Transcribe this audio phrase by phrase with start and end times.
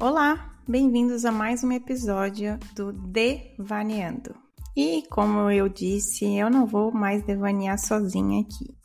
[0.00, 4.32] Olá, bem-vindos a mais um episódio do Devaneando.
[4.76, 8.78] E como eu disse, eu não vou mais devanear sozinha aqui.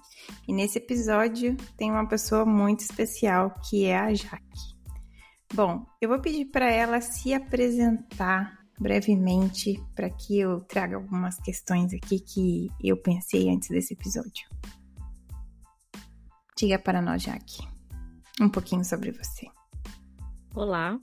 [0.48, 4.74] E nesse episódio tem uma pessoa muito especial que é a Jaque.
[5.54, 11.94] Bom, eu vou pedir para ela se apresentar brevemente para que eu traga algumas questões
[11.94, 14.50] aqui que eu pensei antes desse episódio.
[16.58, 17.62] Diga para nós, Jaque,
[18.42, 19.46] um pouquinho sobre você.
[20.56, 21.00] Olá,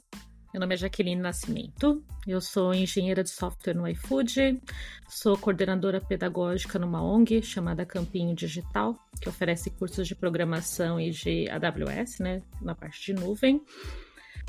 [0.53, 4.63] meu nome é Jaqueline Nascimento, eu sou engenheira de software no iFood,
[5.09, 11.49] sou coordenadora pedagógica numa ONG chamada Campinho Digital, que oferece cursos de programação e de
[11.51, 13.61] AWS, né, na parte de nuvem.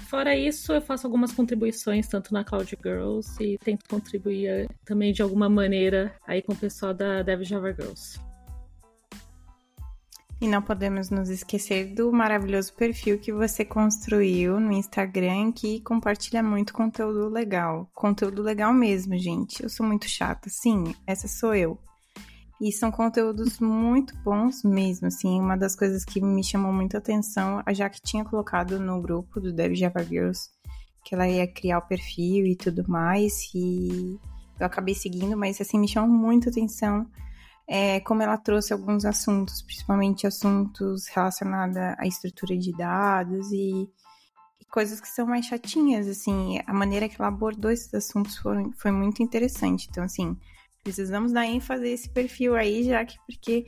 [0.04, 5.12] Fora isso, eu faço algumas contribuições tanto na Cloud Girls e tento contribuir eh, também
[5.12, 8.20] de alguma maneira aí com o pessoal da Dev Java Girls.
[10.42, 16.42] E não podemos nos esquecer do maravilhoso perfil que você construiu no Instagram, que compartilha
[16.42, 17.88] muito conteúdo legal.
[17.94, 19.62] Conteúdo legal mesmo, gente.
[19.62, 20.50] Eu sou muito chata.
[20.50, 21.78] Sim, essa sou eu.
[22.60, 25.40] E são conteúdos muito bons mesmo, assim.
[25.40, 29.40] Uma das coisas que me chamou muito a atenção, a Jaque tinha colocado no grupo
[29.40, 30.50] do Dev Java Girls,
[31.06, 33.48] que ela ia criar o perfil e tudo mais.
[33.54, 34.20] E
[34.60, 37.06] eu acabei seguindo, mas assim, me chamou muito a atenção
[37.74, 43.90] é, como ela trouxe alguns assuntos, principalmente assuntos relacionados à estrutura de dados e,
[44.60, 48.70] e, coisas que são mais chatinhas, assim, a maneira que ela abordou esses assuntos foi,
[48.76, 49.88] foi muito interessante.
[49.90, 50.38] Então, assim,
[50.84, 53.66] precisamos dar ênfase a esse perfil aí, já que porque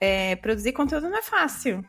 [0.00, 1.84] é, produzir conteúdo não é fácil.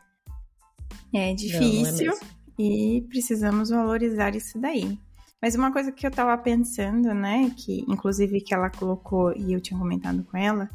[1.10, 5.00] É difícil não, não é e precisamos valorizar isso daí.
[5.40, 9.60] Mas uma coisa que eu tava pensando, né, que inclusive que ela colocou e eu
[9.60, 10.68] tinha comentado com ela,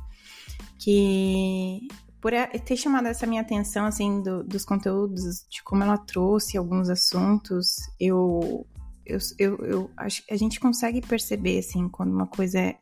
[0.80, 1.88] que
[2.22, 2.34] por
[2.66, 7.78] ter chamado essa minha atenção, assim, do, dos conteúdos, de como ela trouxe alguns assuntos,
[8.00, 8.66] eu,
[9.06, 12.78] eu, eu, eu acho a gente consegue perceber, assim, quando uma coisa é,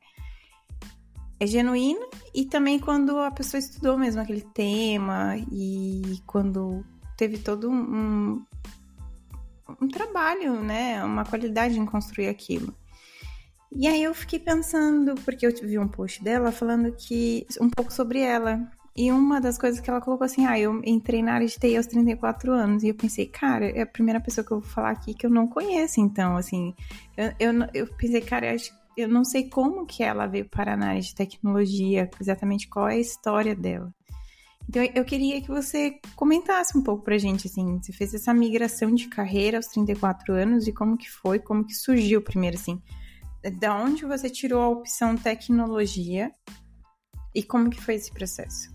[1.39, 6.83] é genuína e também quando a pessoa estudou mesmo aquele tema e quando
[7.15, 8.43] teve todo um,
[9.81, 12.73] um trabalho, né, uma qualidade em construir aquilo.
[13.79, 17.93] E aí eu fiquei pensando, porque eu vi um post dela falando que um pouco
[17.93, 18.59] sobre ela.
[18.95, 21.77] E uma das coisas que ela colocou assim, ah, eu entrei na área de TI
[21.77, 22.81] aos 34 anos.
[22.81, 25.29] E eu pensei, cara, é a primeira pessoa que eu vou falar aqui que eu
[25.29, 26.73] não conheço, então, assim.
[27.15, 28.57] Eu, eu, eu pensei, cara, eu,
[28.97, 32.95] eu não sei como que ela veio para a área de tecnologia, exatamente qual é
[32.95, 33.93] a história dela.
[34.67, 38.93] Então eu queria que você comentasse um pouco pra gente, assim, você fez essa migração
[38.93, 42.81] de carreira aos 34 anos e como que foi, como que surgiu primeiro, assim,
[43.49, 46.31] da onde você tirou a opção tecnologia
[47.33, 48.73] e como que foi esse processo?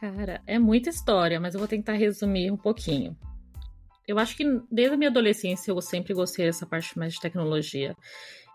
[0.00, 3.16] Cara, é muita história, mas eu vou tentar resumir um pouquinho.
[4.06, 7.96] Eu acho que desde a minha adolescência eu sempre gostei dessa parte mais de tecnologia.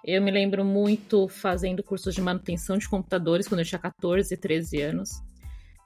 [0.06, 4.82] Eu me lembro muito fazendo cursos de manutenção de computadores quando eu tinha 14, 13
[4.82, 5.10] anos.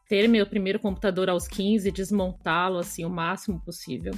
[0.08, 4.14] Ter meu primeiro computador aos 15, desmontá-lo assim o máximo possível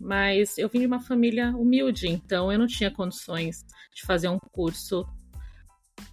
[0.00, 3.64] mas eu vim de uma família humilde, então eu não tinha condições
[3.94, 5.06] de fazer um curso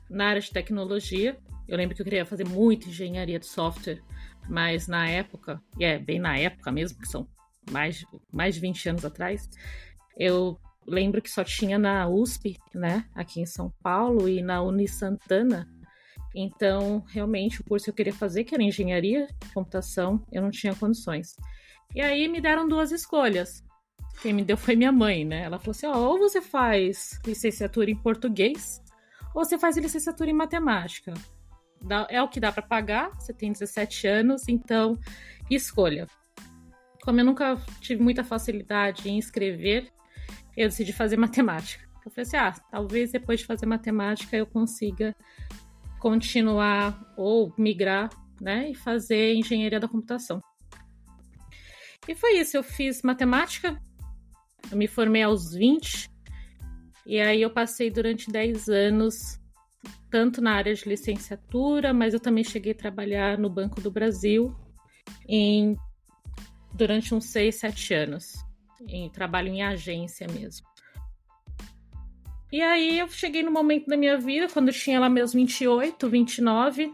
[0.10, 1.38] na área de tecnologia.
[1.68, 4.02] Eu lembro que eu queria fazer muito engenharia de software,
[4.50, 7.28] mas na época, e é bem na época mesmo, que são
[7.72, 9.50] mais, mais de 20 anos atrás,
[10.18, 15.68] eu lembro que só tinha na USP, né, aqui em São Paulo, e na Unisantana.
[16.36, 20.52] Então, realmente, o curso que eu queria fazer, que era engenharia de computação, eu não
[20.52, 21.36] tinha condições.
[21.96, 23.64] E aí me deram duas escolhas.
[24.22, 25.44] Quem me deu foi minha mãe, né?
[25.44, 28.82] Ela falou assim: ó, ou você faz licenciatura em português,
[29.34, 31.14] ou você faz licenciatura em matemática.
[32.10, 34.98] é o que dá para pagar, você tem 17 anos, então
[35.50, 36.08] escolha.
[37.04, 39.92] Como eu nunca tive muita facilidade em escrever,
[40.58, 41.86] eu decidi fazer matemática.
[42.06, 45.16] Eu falei assim: ah, talvez depois de fazer matemática eu consiga
[46.00, 50.42] continuar ou migrar, né, e fazer engenharia da computação.
[52.08, 53.82] E foi isso, eu fiz matemática,
[54.72, 56.10] eu me formei aos 20
[57.06, 59.40] e aí eu passei durante 10 anos
[60.10, 64.56] tanto na área de licenciatura, mas eu também cheguei a trabalhar no Banco do Brasil
[65.28, 65.76] em,
[66.74, 68.34] durante uns 6, 7 anos.
[68.88, 70.66] Em trabalho em agência mesmo.
[72.52, 76.08] E aí eu cheguei no momento da minha vida, quando eu tinha lá meus 28,
[76.08, 76.94] 29,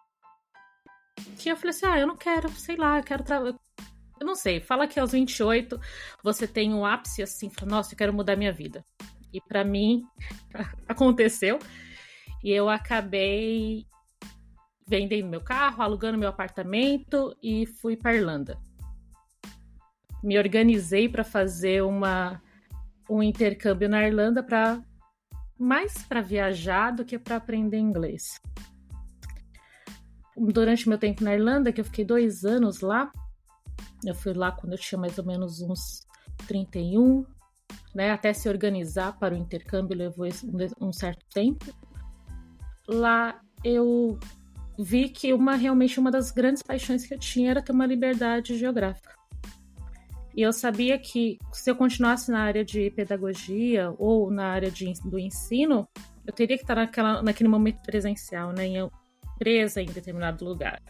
[1.38, 3.56] que eu falei assim: ah, eu não quero, sei lá, eu quero trabalhar
[4.22, 5.82] eu não sei, fala que aos 28
[6.24, 8.86] você tem um ápice assim, fala, nossa, eu quero mudar minha vida.
[9.34, 10.04] E para mim
[10.88, 11.58] aconteceu.
[12.44, 13.84] E eu acabei
[14.88, 18.60] vendendo meu carro, alugando meu apartamento e fui para Irlanda.
[20.24, 22.40] Me organizei para fazer uma
[23.10, 24.80] um intercâmbio na Irlanda para
[25.58, 28.40] mais para viajar do que para aprender inglês.
[30.38, 33.12] Durante meu tempo na Irlanda, que eu fiquei dois anos lá,
[34.04, 36.08] eu fui lá quando eu tinha mais ou menos uns
[36.48, 37.26] 31,
[37.94, 38.12] né?
[38.12, 40.28] Até se organizar para o intercâmbio levou
[40.80, 41.66] um certo tempo.
[42.88, 44.20] Lá eu
[44.78, 48.58] vi que uma realmente uma das grandes paixões que eu tinha era ter uma liberdade
[48.58, 49.16] geográfica.
[50.36, 54.94] E eu sabia que se eu continuasse na área de pedagogia ou na área de,
[55.04, 55.88] do ensino,
[56.26, 58.90] eu teria que estar naquela, naquele momento presencial, né, em
[59.42, 60.82] empresa, em determinado lugar.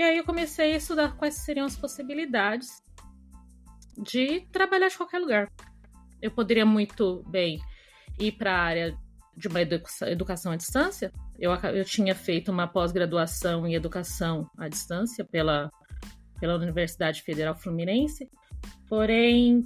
[0.00, 2.82] E aí eu comecei a estudar quais seriam as possibilidades
[3.98, 5.52] de trabalhar de qualquer lugar.
[6.22, 7.60] Eu poderia muito bem
[8.18, 8.98] ir para a área
[9.36, 11.12] de uma educação, à distância.
[11.38, 15.70] Eu, eu tinha feito uma pós-graduação em educação à distância pela,
[16.40, 18.26] pela Universidade Federal Fluminense,
[18.88, 19.62] porém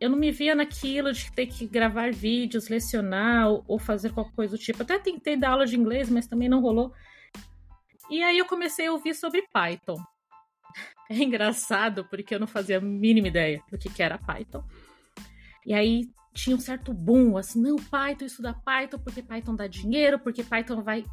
[0.00, 4.56] eu não me via naquilo de ter que gravar vídeos, lecionar ou fazer qualquer coisa
[4.56, 4.84] do tipo.
[4.84, 6.92] Até tentei dar aula de inglês, mas também não rolou.
[8.10, 9.96] E aí eu comecei a ouvir sobre Python.
[11.10, 14.62] É engraçado porque eu não fazia a mínima ideia do que, era Python.
[15.64, 16.02] E aí
[16.34, 20.82] tinha um certo boom, assim, não, Python, estuda Python porque Python dá dinheiro, porque Python
[20.82, 21.06] vai.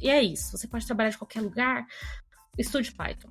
[0.00, 1.86] E é isso, você pode trabalhar de qualquer lugar,
[2.56, 3.28] estude Python.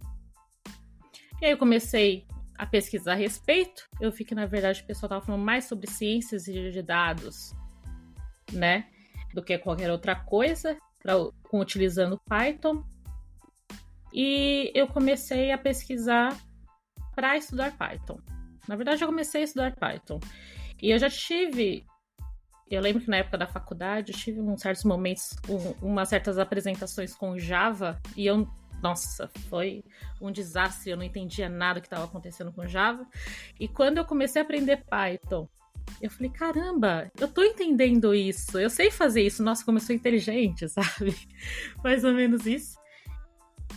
[1.41, 2.27] E aí eu comecei
[2.57, 3.83] a pesquisar a respeito.
[3.99, 7.53] Eu vi que, na verdade, o pessoal estava falando mais sobre ciências de dados,
[8.51, 8.87] né?
[9.33, 12.83] Do que qualquer outra coisa, pra, com, utilizando Python.
[14.13, 16.37] E eu comecei a pesquisar
[17.15, 18.19] para estudar Python.
[18.67, 20.19] Na verdade, eu comecei a estudar Python.
[20.81, 21.85] E eu já tive.
[22.69, 26.37] Eu lembro que na época da faculdade eu tive uns certos momentos, um, umas certas
[26.37, 28.47] apresentações com Java, e eu.
[28.81, 29.81] Nossa, foi
[30.19, 33.07] um desastre, eu não entendia nada que estava acontecendo com Java.
[33.57, 35.47] E quando eu comecei a aprender Python,
[36.01, 39.95] eu falei, caramba, eu tô entendendo isso, eu sei fazer isso, nossa, como eu sou
[39.95, 41.15] inteligente, sabe?
[41.81, 42.77] Mais ou menos isso.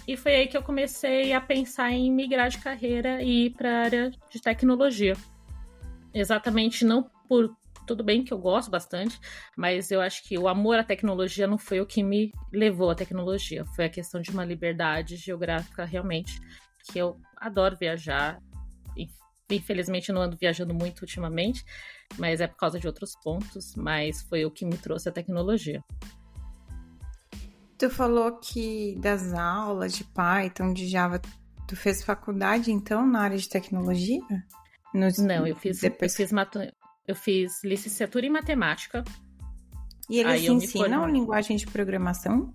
[0.06, 3.70] E foi aí que eu comecei a pensar em migrar de carreira e ir para
[3.70, 5.14] a área de tecnologia.
[6.14, 7.54] Exatamente não por
[7.86, 9.18] tudo bem que eu gosto bastante,
[9.56, 12.94] mas eu acho que o amor à tecnologia não foi o que me levou à
[12.94, 16.40] tecnologia, foi a questão de uma liberdade geográfica realmente,
[16.90, 18.40] que eu adoro viajar.
[19.48, 21.64] Infelizmente não ando viajando muito ultimamente,
[22.18, 25.84] mas é por causa de outros pontos, mas foi o que me trouxe a tecnologia.
[27.78, 31.20] Tu falou que das aulas de Python, de Java,
[31.68, 34.20] tu fez faculdade então na área de tecnologia?
[34.94, 35.18] Nos...
[35.18, 36.12] Não, eu fiz, Depois...
[36.12, 36.54] eu, fiz mat...
[37.06, 39.04] eu fiz licenciatura em matemática.
[40.08, 42.54] E eles ensinam linguagem de programação?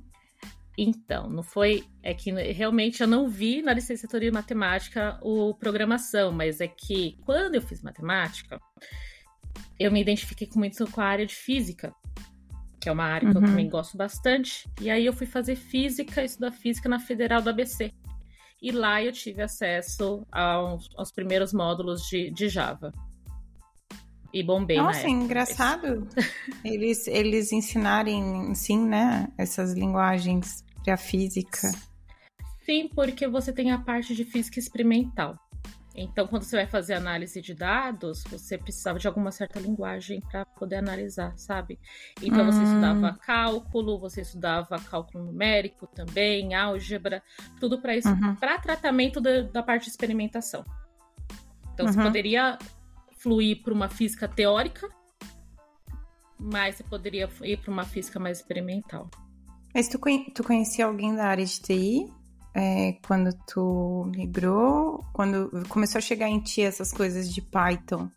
[0.77, 1.83] Então, não foi.
[2.01, 7.17] É que realmente eu não vi na licenciatura em matemática o programação, mas é que
[7.25, 8.59] quando eu fiz matemática,
[9.79, 11.93] eu me identifiquei muito com a área de física,
[12.81, 13.31] que é uma área uhum.
[13.31, 13.47] que eu uhum.
[13.47, 14.67] também gosto bastante.
[14.81, 17.93] E aí eu fui fazer física, estudar física na Federal do ABC.
[18.59, 22.91] E lá eu tive acesso aos, aos primeiros módulos de, de Java.
[24.33, 26.07] E bombei Nossa, engraçado
[26.63, 29.27] eles, eles ensinarem, sim, né?
[29.37, 31.71] Essas linguagens para física.
[32.65, 35.37] Sim, porque você tem a parte de física experimental.
[35.93, 40.45] Então, quando você vai fazer análise de dados, você precisava de alguma certa linguagem para
[40.45, 41.77] poder analisar, sabe?
[42.21, 42.51] Então, hum.
[42.51, 47.21] você estudava cálculo, você estudava cálculo numérico também, álgebra,
[47.59, 48.35] tudo para isso, uhum.
[48.35, 50.63] para tratamento da, da, parte de experimentação.
[51.73, 51.91] Então, uhum.
[51.91, 52.57] você poderia
[53.17, 54.89] fluir para uma física teórica,
[56.39, 59.09] mas você poderia ir para uma física mais experimental.
[59.73, 59.99] Mas tu,
[60.33, 62.20] tu conhecia alguém da área de TI?
[62.53, 68.09] É, quando tu migrou, quando começou a chegar em ti essas coisas de Python,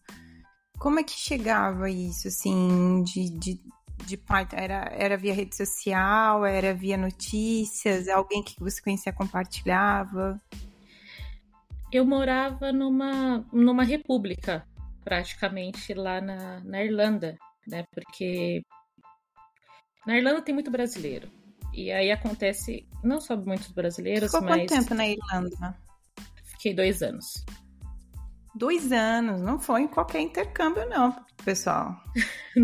[0.79, 3.61] como é que chegava isso, assim, de, de,
[4.05, 4.57] de Python?
[4.57, 10.41] Era, era via rede social, era via notícias, alguém que você conhecia compartilhava?
[11.93, 14.67] Eu morava numa, numa república,
[15.05, 17.38] praticamente, lá na, na Irlanda,
[17.69, 18.62] né, porque
[20.05, 21.31] na Irlanda tem muito brasileiro.
[21.75, 24.57] E aí acontece, não só muitos brasileiros, Ficou mas.
[24.57, 25.76] quanto tempo na Irlanda?
[26.45, 27.45] Fiquei dois anos.
[28.54, 31.97] Dois anos, não foi em qualquer intercâmbio, não, pessoal.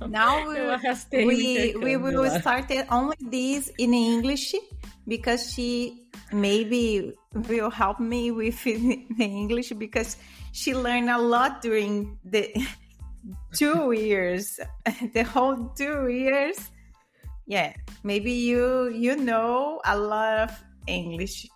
[0.00, 2.40] não, Now eu arrastei we, we will lá.
[2.40, 4.56] start only this in English
[5.06, 7.14] because she maybe
[7.48, 10.18] will help me with the English because
[10.52, 12.52] she learned a lot during the
[13.56, 14.58] two years,
[15.12, 16.58] the whole two years
[17.46, 17.72] yeah
[18.02, 20.50] maybe you you know a lot of
[20.86, 21.48] english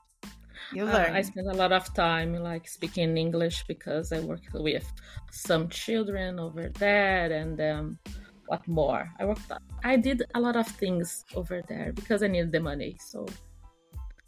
[0.73, 1.15] You learn.
[1.15, 4.87] Uh, I spend a lot of time like speaking English because I work with
[5.33, 7.99] some children over there and um,
[8.47, 9.11] what more?
[9.19, 9.51] I worked.
[9.83, 12.97] I did a lot of things over there because I needed the money.
[13.01, 13.27] So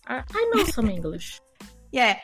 [0.07, 1.40] I, I know some English.
[1.92, 2.19] Yeah.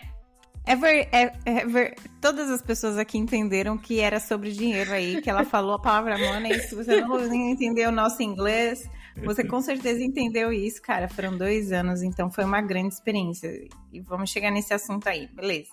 [0.66, 1.06] Ever,
[1.46, 5.78] ever, todas as pessoas aqui entenderam que era sobre dinheiro aí, que ela falou a
[5.78, 6.58] palavra money.
[6.60, 8.88] Se você não entendeu o nosso inglês,
[9.24, 11.08] você com certeza entendeu isso, cara.
[11.08, 13.50] Foram dois anos, então foi uma grande experiência.
[13.92, 15.70] E vamos chegar nesse assunto aí, beleza?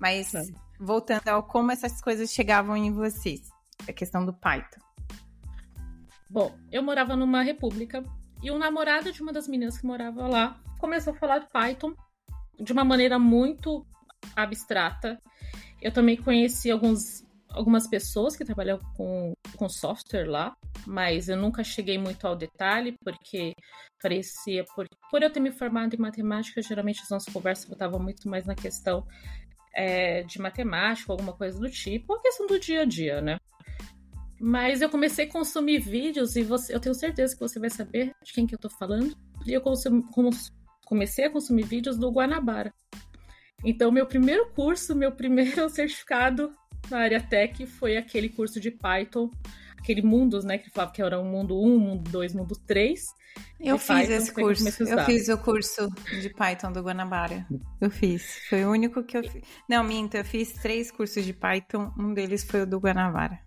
[0.00, 0.32] Mas
[0.78, 3.40] voltando ao como essas coisas chegavam em vocês,
[3.88, 4.80] a questão do Python.
[6.28, 8.04] Bom, eu morava numa república
[8.42, 11.94] e o namorado de uma das meninas que morava lá começou a falar de Python
[12.60, 13.86] de uma maneira muito
[14.34, 15.20] abstrata.
[15.80, 20.56] Eu também conheci alguns, algumas pessoas que trabalham com, com software lá,
[20.86, 23.54] mas eu nunca cheguei muito ao detalhe, porque
[24.02, 24.64] parecia.
[24.74, 28.44] Por, por eu ter me formado em matemática, geralmente as nossas conversas estavam muito mais
[28.44, 29.06] na questão
[29.74, 33.38] é, de matemática, alguma coisa do tipo, ou a questão do dia a dia, né?
[34.40, 38.12] Mas eu comecei a consumir vídeos e você, eu tenho certeza que você vai saber
[38.22, 39.16] de quem que eu tô falando.
[39.46, 39.62] E eu
[40.84, 42.74] comecei a consumir vídeos do Guanabara.
[43.64, 46.54] Então, meu primeiro curso, meu primeiro certificado
[46.90, 49.30] na área tech foi aquele curso de Python,
[49.78, 53.00] aquele mundos, né, que falava que era o mundo 1, mundo 2, mundo 3.
[53.60, 54.82] Eu fiz Python, esse curso.
[54.84, 55.88] Eu fiz o curso
[56.20, 57.46] de Python do Guanabara.
[57.80, 58.38] Eu fiz.
[58.48, 59.42] Foi o único que eu fiz.
[59.68, 61.92] Não, minto, eu fiz três cursos de Python.
[61.98, 63.40] Um deles foi o do Guanabara.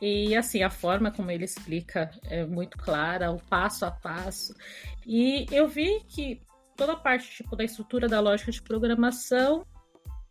[0.00, 4.54] E assim, a forma como ele explica é muito clara, o passo a passo.
[5.06, 6.40] E eu vi que
[6.74, 9.66] toda a parte tipo da estrutura da lógica de programação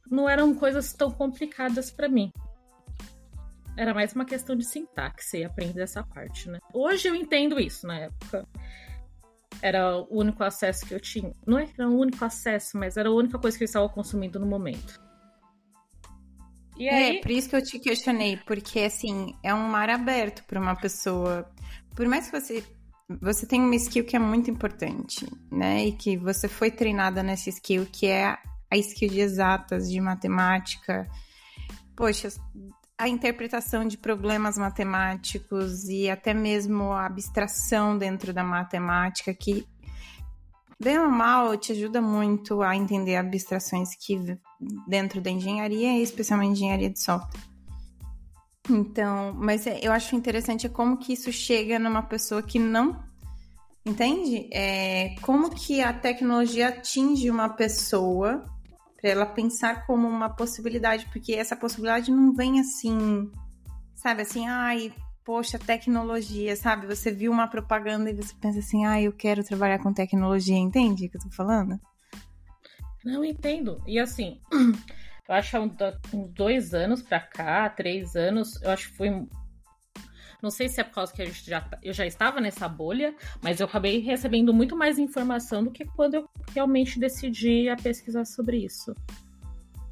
[0.10, 2.32] não eram coisas tão complicadas para mim.
[3.78, 6.60] Era mais uma questão de sintaxe e aprender essa parte, né?
[6.74, 8.46] Hoje eu entendo isso, na época
[9.62, 11.34] era o único acesso que eu tinha.
[11.46, 14.46] Não era o único acesso, mas era a única coisa que eu estava consumindo no
[14.46, 15.00] momento.
[16.78, 17.18] E é, aí...
[17.18, 20.76] É, por isso que eu te questionei, porque assim, é um mar aberto para uma
[20.76, 21.50] pessoa.
[21.96, 22.64] Por mais que você
[23.22, 25.86] você tem uma skill que é muito importante, né?
[25.86, 28.38] E que você foi treinada nessa skill, que é
[28.72, 31.08] a skill de exatas, de matemática.
[31.96, 32.30] Poxa,
[32.98, 39.66] a interpretação de problemas matemáticos e até mesmo a abstração dentro da matemática, que,
[40.80, 44.38] bem ou mal, te ajuda muito a entender abstrações que
[44.88, 47.50] dentro da engenharia, especialmente engenharia de software.
[48.70, 53.02] Então, mas é, eu acho interessante é como que isso chega numa pessoa que não
[53.86, 54.48] entende?
[54.54, 58.46] É, como que a tecnologia atinge uma pessoa
[59.00, 63.32] para ela pensar como uma possibilidade, porque essa possibilidade não vem assim,
[63.96, 66.88] sabe, assim, ai, poxa, tecnologia, sabe?
[66.88, 71.06] Você viu uma propaganda e você pensa assim, ai, eu quero trabalhar com tecnologia, entende
[71.06, 71.80] o que eu tô falando?
[73.04, 73.82] Não entendo.
[73.88, 74.42] E assim,
[75.28, 75.58] eu acho que
[76.16, 79.10] uns dois anos pra cá, três anos, eu acho que foi.
[80.42, 83.66] Não sei se é por causa que já, eu já estava nessa bolha, mas eu
[83.66, 88.96] acabei recebendo muito mais informação do que quando eu realmente decidi a pesquisar sobre isso.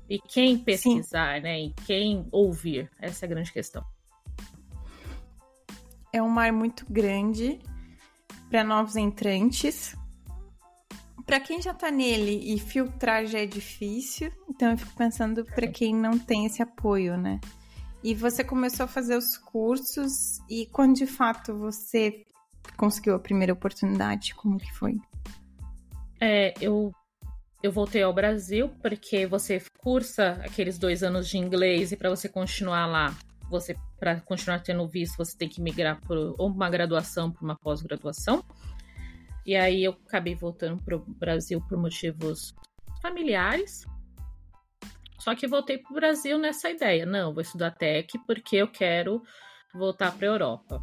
[0.09, 1.43] E quem pesquisar, Sim.
[1.43, 1.61] né?
[1.61, 2.89] E quem ouvir.
[2.99, 3.83] Essa é a grande questão.
[6.13, 7.59] É um mar muito grande
[8.49, 9.95] para novos entrantes
[11.27, 15.67] para quem já tá nele e filtrar já é difícil, então eu fico pensando para
[15.67, 17.41] quem não tem esse apoio, né?
[18.07, 22.25] E você começou a fazer os cursos e quando de fato você
[22.77, 24.97] conseguiu a primeira oportunidade, como que foi?
[26.17, 26.93] É, eu
[27.61, 32.29] eu voltei ao Brasil porque você cursa aqueles dois anos de inglês e para você
[32.29, 33.13] continuar lá,
[33.49, 37.57] você para continuar tendo visto, você tem que migrar por ou uma graduação para uma
[37.57, 38.41] pós-graduação.
[39.45, 42.55] E aí eu acabei voltando pro Brasil por motivos
[43.01, 43.85] familiares.
[45.27, 47.05] Só que voltei pro Brasil nessa ideia.
[47.05, 49.21] Não, vou estudar tech porque eu quero
[49.73, 50.81] voltar para a Europa.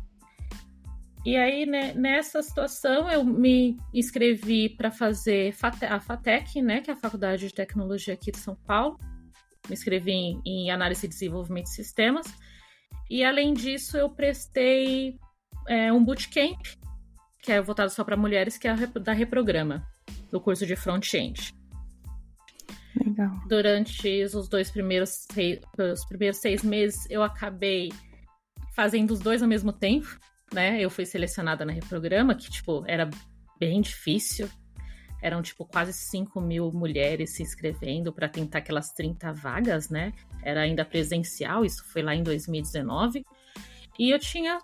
[1.24, 5.54] E aí, né, nessa situação, eu me inscrevi para fazer
[5.88, 8.98] a FATEC, né, que é a Faculdade de Tecnologia aqui de São Paulo.
[9.66, 12.26] Me inscrevi em, em Análise e Desenvolvimento de Sistemas.
[13.08, 15.18] E, além disso, eu prestei
[15.66, 16.60] é, um bootcamp
[17.42, 19.82] que é voltado só para mulheres, que é da Reprograma,
[20.30, 21.63] do curso de front-end.
[22.96, 23.30] Legal.
[23.48, 25.26] Durante os dois primeiros
[25.92, 27.90] os primeiros seis meses, eu acabei
[28.74, 30.18] fazendo os dois ao mesmo tempo,
[30.52, 30.80] né?
[30.80, 33.08] Eu fui selecionada na Reprograma, que, tipo, era
[33.58, 34.48] bem difícil.
[35.22, 40.12] Eram, tipo, quase 5 mil mulheres se inscrevendo para tentar aquelas 30 vagas, né?
[40.42, 43.24] Era ainda presencial, isso foi lá em 2019.
[43.98, 44.58] E eu tinha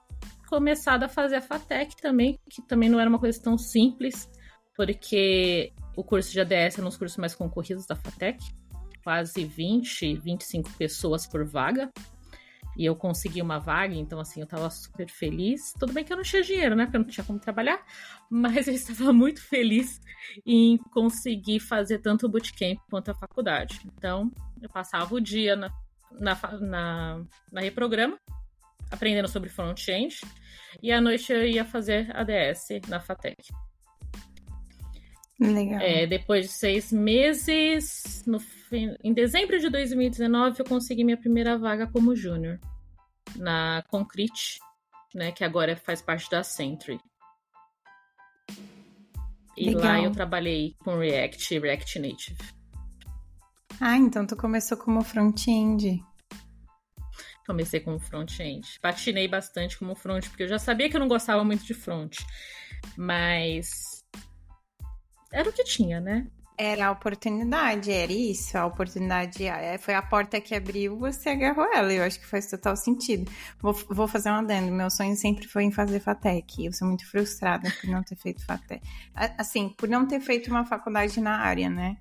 [0.48, 4.28] começado a fazer a FATEC também, que também não era uma coisa tão simples,
[4.76, 8.38] porque o curso de ADS é um dos cursos mais concorridos da FATEC.
[9.02, 11.90] Quase 20, 25 pessoas por vaga.
[12.76, 15.74] E eu consegui uma vaga, então assim, eu tava super feliz.
[15.78, 16.84] Tudo bem que eu não tinha dinheiro, né?
[16.84, 17.84] Porque eu não tinha como trabalhar,
[18.30, 20.00] mas eu estava muito feliz
[20.46, 23.80] em conseguir fazer tanto o bootcamp quanto a faculdade.
[23.84, 24.30] Então,
[24.62, 25.70] eu passava o dia na,
[26.12, 28.16] na, na, na reprograma,
[28.90, 30.20] aprendendo sobre front-end,
[30.82, 33.36] e à noite eu ia fazer ADS na FATEC.
[35.40, 35.80] Legal.
[35.80, 38.38] É, depois de seis meses, no,
[39.02, 42.60] em dezembro de 2019, eu consegui minha primeira vaga como júnior
[43.36, 44.58] na Concrete,
[45.14, 47.00] né, que agora faz parte da Sentry.
[49.56, 49.82] E Legal.
[49.82, 52.38] lá eu trabalhei com React e React Native.
[53.80, 56.04] Ah, então tu começou como front-end.
[57.46, 58.78] Comecei como front-end.
[58.80, 62.18] Patinei bastante como front, porque eu já sabia que eu não gostava muito de front.
[62.96, 63.99] Mas
[65.32, 66.26] era o que tinha, né?
[66.62, 68.58] Era a oportunidade, era isso.
[68.58, 71.90] A oportunidade é, foi a porta que abriu, você agarrou ela.
[71.90, 73.30] Eu acho que faz total sentido.
[73.58, 74.70] Vou, vou fazer um adendo.
[74.70, 76.66] Meu sonho sempre foi em fazer FATEC.
[76.66, 78.82] Eu sou muito frustrada por não ter feito FATEC.
[79.38, 81.96] Assim, por não ter feito uma faculdade na área, né?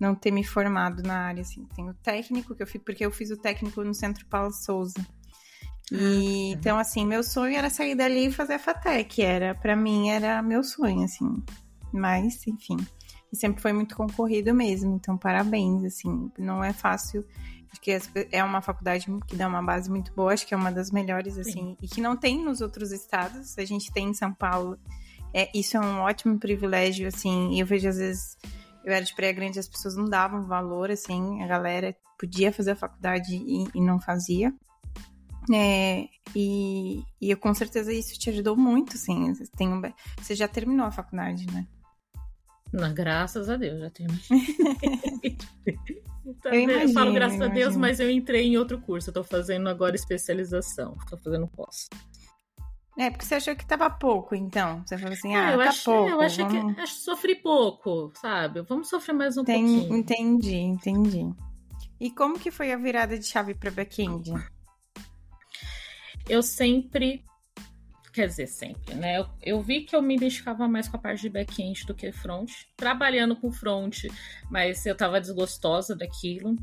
[0.00, 1.64] Não ter me formado na área, assim.
[1.76, 5.06] Tem o técnico que eu fiz, porque eu fiz o técnico no Centro Paulo Souza.
[5.92, 9.22] E, Ah, então, assim, meu sonho era sair dali e fazer a FATEC.
[9.22, 11.44] Era, para mim, era meu sonho, assim.
[11.94, 12.76] Mas, enfim.
[13.32, 14.96] Sempre foi muito concorrido mesmo.
[14.96, 16.30] Então, parabéns, assim.
[16.38, 17.24] Não é fácil.
[17.70, 17.98] Acho que
[18.30, 20.32] é uma faculdade que dá uma base muito boa.
[20.32, 21.52] Acho que é uma das melhores, assim.
[21.52, 21.76] Sim.
[21.80, 23.56] E que não tem nos outros estados.
[23.58, 24.78] A gente tem em São Paulo.
[25.32, 27.58] É, isso é um ótimo privilégio, assim.
[27.58, 28.36] Eu vejo, às vezes...
[28.84, 31.42] Eu era de Praia Grande, as pessoas não davam valor, assim.
[31.42, 34.52] A galera podia fazer a faculdade e, e não fazia.
[35.52, 39.34] É, e, e eu, com certeza isso te ajudou muito, assim.
[39.34, 39.80] Você, tem um,
[40.18, 41.66] você já terminou a faculdade, né?
[42.74, 44.22] Não, graças a Deus, já terminei.
[46.26, 49.10] Então, Eu eu, imagino, falo graças eu a Deus, mas eu entrei em outro curso.
[49.10, 50.96] Eu tô fazendo agora especialização.
[51.10, 51.86] Tô fazendo pós.
[52.98, 54.82] É, porque você achou que tava pouco, então.
[54.86, 56.08] Você falou assim, ah, eu tá acho, pouco.
[56.08, 56.74] eu acho vamos...
[56.74, 58.62] que acho sofri pouco, sabe?
[58.62, 59.96] Vamos sofrer mais um Tem- pouquinho.
[59.98, 61.30] Entendi, entendi.
[62.00, 64.32] E como que foi a virada de chave para back-end?
[66.26, 67.22] eu sempre.
[68.14, 69.18] Quer dizer, sempre, né?
[69.18, 72.12] Eu, eu vi que eu me identificava mais com a parte de back-end do que
[72.12, 72.48] front.
[72.76, 74.04] Trabalhando com front,
[74.48, 76.54] mas eu tava desgostosa daquilo.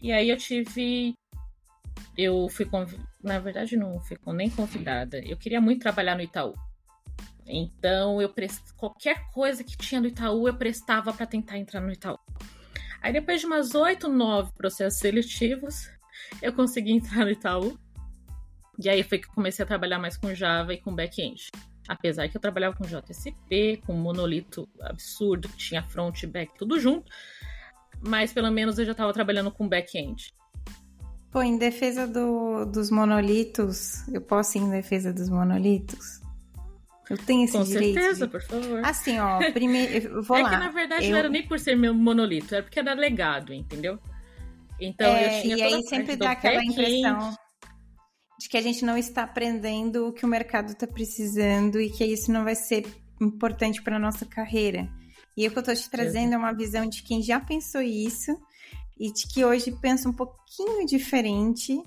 [0.00, 1.14] E aí eu tive.
[2.16, 2.94] Eu fui conv...
[3.22, 5.18] Na verdade, não fui nem convidada.
[5.18, 6.54] Eu queria muito trabalhar no Itaú.
[7.46, 8.72] Então, eu prest...
[8.74, 12.18] qualquer coisa que tinha no Itaú, eu prestava para tentar entrar no Itaú.
[13.02, 15.90] Aí, depois de umas oito, nove processos seletivos,
[16.40, 17.78] eu consegui entrar no Itaú.
[18.78, 21.50] E aí foi que eu comecei a trabalhar mais com Java e com back-end.
[21.88, 26.78] Apesar que eu trabalhava com JSP, com monolito absurdo, que tinha front e back tudo
[26.78, 27.10] junto.
[28.00, 30.32] Mas pelo menos eu já estava trabalhando com back-end.
[31.30, 36.20] Pô, em defesa do, dos monolitos, eu posso ir em defesa dos monolitos?
[37.08, 37.94] Eu tenho esse com direito.
[38.00, 38.84] certeza, de- por favor.
[38.84, 40.50] Assim, ó, primeiro, vou é lá.
[40.50, 43.52] que na verdade eu- não era nem por ser meu monolito, era porque era legado,
[43.52, 43.98] entendeu?
[44.80, 47.34] Então É, eu tinha e aí sempre dá aquela impressão
[48.40, 52.02] de que a gente não está aprendendo o que o mercado está precisando e que
[52.02, 52.86] isso não vai ser
[53.20, 54.88] importante para nossa carreira.
[55.36, 58.34] E o que eu estou te trazendo é uma visão de quem já pensou isso
[58.98, 61.82] e de que hoje pensa um pouquinho diferente.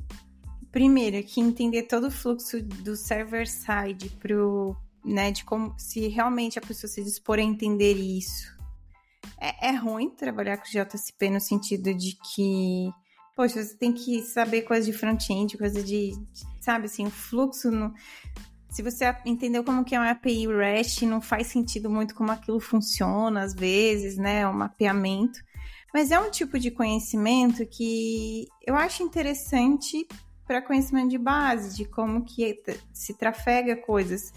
[0.72, 6.60] Primeiro, que entender todo o fluxo do server side pro, né, de como se realmente
[6.60, 8.56] a pessoa se dispor a entender isso.
[9.42, 12.92] É, é ruim trabalhar com JSP no sentido de que
[13.36, 16.14] Poxa, você tem que saber coisa de front-end, coisa de,
[16.62, 17.94] sabe assim, o fluxo no...
[18.70, 22.60] Se você entendeu como que é uma API REST, não faz sentido muito como aquilo
[22.60, 25.40] funciona, às vezes, né, o mapeamento.
[25.94, 30.08] Mas é um tipo de conhecimento que eu acho interessante
[30.46, 34.34] para conhecimento de base, de como que se trafega coisas.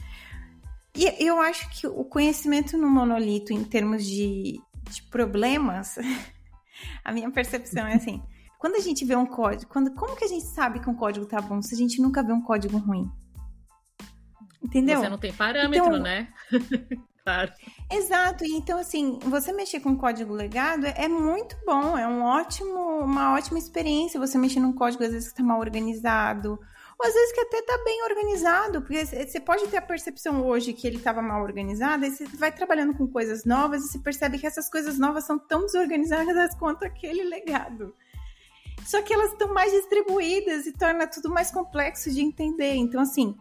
[0.95, 5.97] E eu acho que o conhecimento no monolito, em termos de, de problemas,
[7.05, 8.23] a minha percepção é assim,
[8.59, 11.27] quando a gente vê um código, quando, como que a gente sabe que um código
[11.27, 13.11] tá bom se a gente nunca vê um código ruim?
[14.63, 15.01] Entendeu?
[15.01, 16.29] Você não tem parâmetro, Então- né?
[17.23, 17.53] claro.
[17.91, 23.01] Exato, e então assim, você mexer com código legado é muito bom, é um ótimo,
[23.01, 26.59] uma ótima experiência você mexer num código às vezes que tá mal organizado,
[26.99, 30.73] ou às vezes que até tá bem organizado, porque você pode ter a percepção hoje
[30.73, 34.39] que ele estava mal organizado, aí você vai trabalhando com coisas novas e você percebe
[34.39, 37.95] que essas coisas novas são tão desorganizadas quanto aquele legado.
[38.85, 42.75] Só que elas estão mais distribuídas e torna tudo mais complexo de entender.
[42.75, 43.35] Então, assim,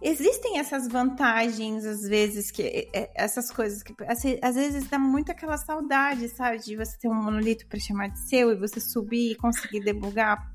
[0.00, 3.94] existem essas vantagens, às vezes, que essas coisas que
[4.42, 6.58] às vezes dá muito aquela saudade, sabe?
[6.58, 10.52] De você ter um monolito para chamar de seu e você subir e conseguir debugar.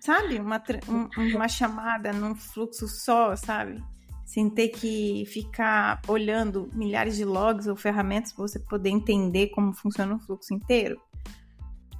[0.00, 0.38] Sabe?
[0.38, 3.82] Uma, um, uma chamada num fluxo só, sabe?
[4.26, 9.72] Sem ter que ficar olhando milhares de logs ou ferramentas para você poder entender como
[9.72, 11.00] funciona o fluxo inteiro.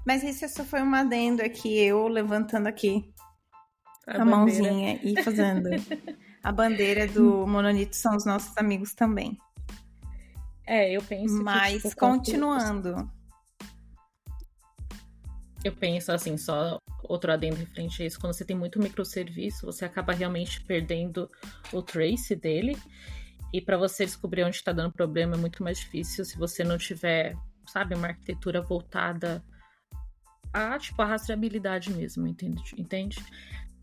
[0.04, 3.12] Mas isso só foi uma adendo aqui, eu levantando aqui
[4.06, 5.70] a, a mãozinha e fazendo.
[6.42, 9.38] a bandeira do Monolito são os nossos amigos também.
[10.66, 11.42] É, eu penso.
[11.42, 13.10] Mas que, tipo, continuando.
[15.62, 19.84] Eu penso assim, só outro adendo referente a isso, quando você tem muito microserviço, você
[19.84, 21.30] acaba realmente perdendo
[21.72, 22.76] o trace dele.
[23.52, 26.76] E para você descobrir onde está dando problema é muito mais difícil se você não
[26.76, 27.36] tiver,
[27.66, 29.42] sabe, uma arquitetura voltada
[30.54, 32.62] a, tipo, a rastreabilidade mesmo, entende?
[32.78, 33.22] entende?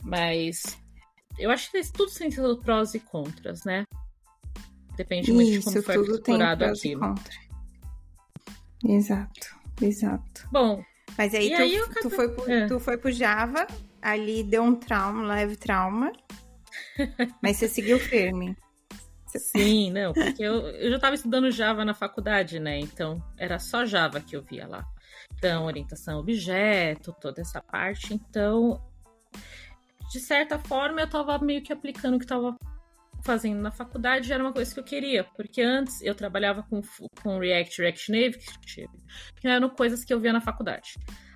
[0.01, 0.79] Mas
[1.37, 3.85] eu acho que tudo tem seus prós e contras, né?
[4.95, 7.15] Depende muito de como foi estruturado aquilo.
[8.83, 10.47] Exato, exato.
[10.51, 10.83] Bom.
[11.17, 12.67] Mas aí, tu, aí tu, foi pro, é.
[12.67, 13.67] tu foi pro Java,
[14.01, 16.11] ali deu um trauma, um leve trauma.
[17.43, 18.55] mas você seguiu firme.
[19.27, 22.79] Sim, não, porque eu, eu já estava estudando Java na faculdade, né?
[22.79, 24.85] Então era só Java que eu via lá.
[25.35, 28.13] Então, orientação objeto, toda essa parte.
[28.13, 28.81] Então,
[30.11, 32.55] de certa forma, eu estava meio que aplicando o que estava
[33.23, 36.81] fazendo na faculdade, era uma coisa que eu queria, porque antes eu trabalhava com,
[37.21, 38.39] com React, React Native,
[39.39, 40.95] que eram coisas que eu via na faculdade.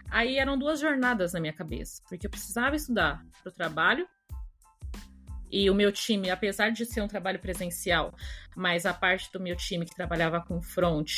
[0.09, 4.07] Aí eram duas jornadas na minha cabeça, porque eu precisava estudar para o trabalho
[5.55, 8.13] e o meu time, apesar de ser um trabalho presencial,
[8.57, 11.09] mas a parte do meu time que trabalhava com front,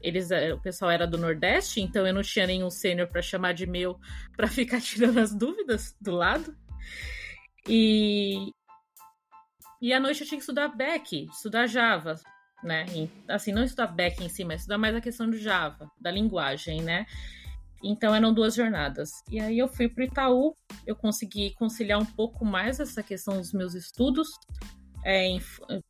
[0.00, 3.52] eles, eh, o pessoal era do Nordeste, então eu não tinha nenhum sênior para chamar
[3.52, 4.00] de meu
[4.34, 6.56] para ficar tirando as dúvidas do lado.
[7.68, 8.50] E
[9.80, 12.14] e à noite eu tinha que estudar back, estudar Java,
[12.62, 12.86] né?
[12.94, 16.10] E, assim, não estudar back em si, mas estudar mais a questão do Java, da
[16.10, 17.04] linguagem, né?
[17.82, 19.10] Então eram duas jornadas.
[19.30, 23.36] E aí eu fui para o Itaú, eu consegui conciliar um pouco mais essa questão
[23.38, 24.28] dos meus estudos,
[25.04, 25.40] é, em,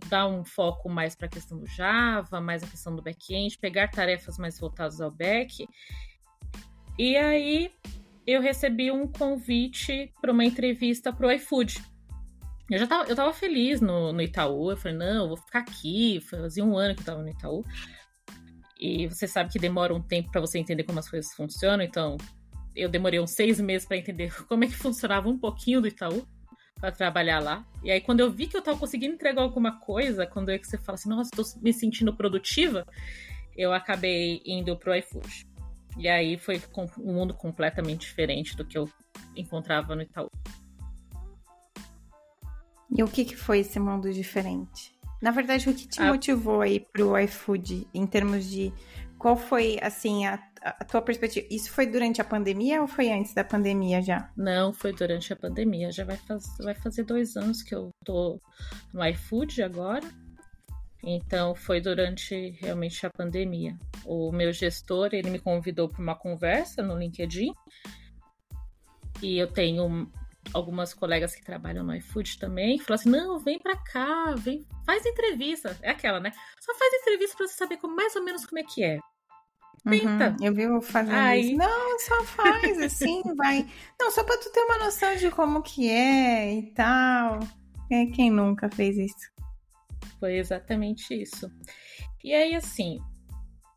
[0.09, 3.89] dar um foco mais para a questão do Java, mais a questão do back-end, pegar
[3.89, 5.67] tarefas mais voltadas ao back.
[6.99, 7.71] E aí
[8.27, 11.83] eu recebi um convite para uma entrevista para o iFood.
[12.71, 15.59] Eu já tava, eu tava feliz no, no Itaú, eu falei, não, eu vou ficar
[15.59, 17.65] aqui, fazia um ano que eu tava no Itaú.
[18.85, 22.17] E você sabe que demora um tempo para você entender como as coisas funcionam, então
[22.75, 26.27] eu demorei uns seis meses para entender como é que funcionava um pouquinho do Itaú
[26.81, 27.65] para trabalhar lá.
[27.85, 30.67] E aí, quando eu vi que eu tava conseguindo entregar alguma coisa, quando é que
[30.67, 32.85] você fala assim, nossa, tô me sentindo produtiva,
[33.57, 35.47] eu acabei indo pro iFood.
[35.97, 36.61] E aí foi
[36.99, 38.91] um mundo completamente diferente do que eu
[39.37, 40.29] encontrava no Itaú.
[42.91, 44.93] E o que, que foi esse mundo diferente?
[45.23, 46.09] Na verdade, o que te ah.
[46.09, 48.73] motivou aí pro iFood em termos de
[49.17, 51.47] qual foi assim a, a, tua perspectiva?
[51.49, 54.29] Isso foi durante a pandemia ou foi antes da pandemia já?
[54.37, 55.93] Não, foi durante a pandemia.
[55.93, 58.41] Já vai, faz, vai fazer dois anos que eu tô
[58.93, 60.07] no iFood agora.
[61.05, 63.77] Então foi durante realmente a pandemia.
[64.05, 67.55] O meu gestor ele me convidou para uma conversa no LinkedIn
[69.23, 70.11] e eu tenho
[70.53, 75.05] algumas colegas que trabalham no iFood também, falaram assim: não, vem pra cá, vem, faz
[75.07, 75.77] entrevista.
[75.83, 76.33] É aquela, né?
[76.61, 78.99] Só faz entrevista pra você saber como, mais ou menos como é que é.
[79.89, 80.37] Tenta.
[80.39, 81.57] Uhum, eu vi fazendo isso.
[81.57, 83.69] Não, só faz assim, vai.
[84.01, 87.41] Não, só pra tu ter uma noção de como que é e tal.
[87.91, 89.33] É, quem nunca fez isso?
[90.21, 91.51] Foi exatamente isso.
[92.23, 93.01] E aí, assim,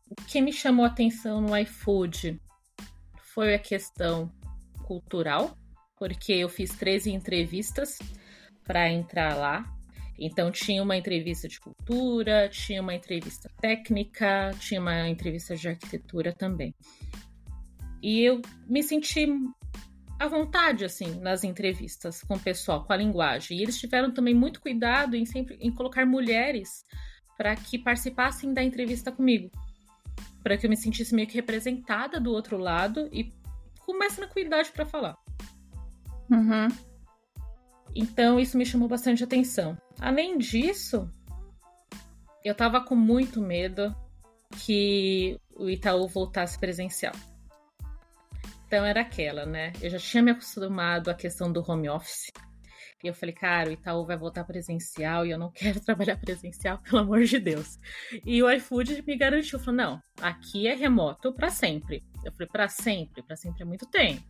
[0.08, 2.40] o que me chamou a atenção no iFood
[3.34, 4.32] foi a questão
[4.84, 5.58] cultural,
[5.96, 7.98] porque eu fiz 13 entrevistas
[8.64, 9.64] para entrar lá.
[10.18, 16.32] Então tinha uma entrevista de cultura, tinha uma entrevista técnica, tinha uma entrevista de arquitetura
[16.32, 16.74] também.
[18.02, 19.26] E eu me senti
[20.18, 23.58] à vontade assim nas entrevistas com o pessoal, com a linguagem.
[23.58, 26.84] E eles tiveram também muito cuidado em sempre em colocar mulheres
[27.36, 29.50] para que participassem da entrevista comigo,
[30.42, 33.30] para que eu me sentisse meio que representada do outro lado e
[33.80, 35.25] com mais tranquilidade para falar.
[36.30, 36.68] Uhum.
[37.94, 39.76] Então isso me chamou bastante atenção.
[39.98, 41.10] Além disso,
[42.44, 43.94] eu tava com muito medo
[44.64, 47.14] que o Itaú voltasse presencial.
[48.66, 49.72] Então era aquela, né?
[49.80, 52.30] Eu já tinha me acostumado à questão do home office.
[53.02, 56.78] E eu falei, cara, o Itaú vai voltar presencial e eu não quero trabalhar presencial,
[56.78, 57.78] pelo amor de Deus.
[58.24, 62.04] E o iFood me garantiu, falou, não, aqui é remoto para sempre.
[62.24, 64.24] Eu falei, para sempre, para sempre é muito tempo.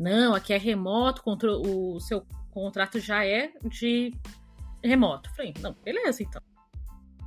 [0.00, 4.14] Não, aqui é remoto, o seu contrato já é de
[4.82, 5.28] remoto.
[5.36, 6.40] Falei, não, beleza, então.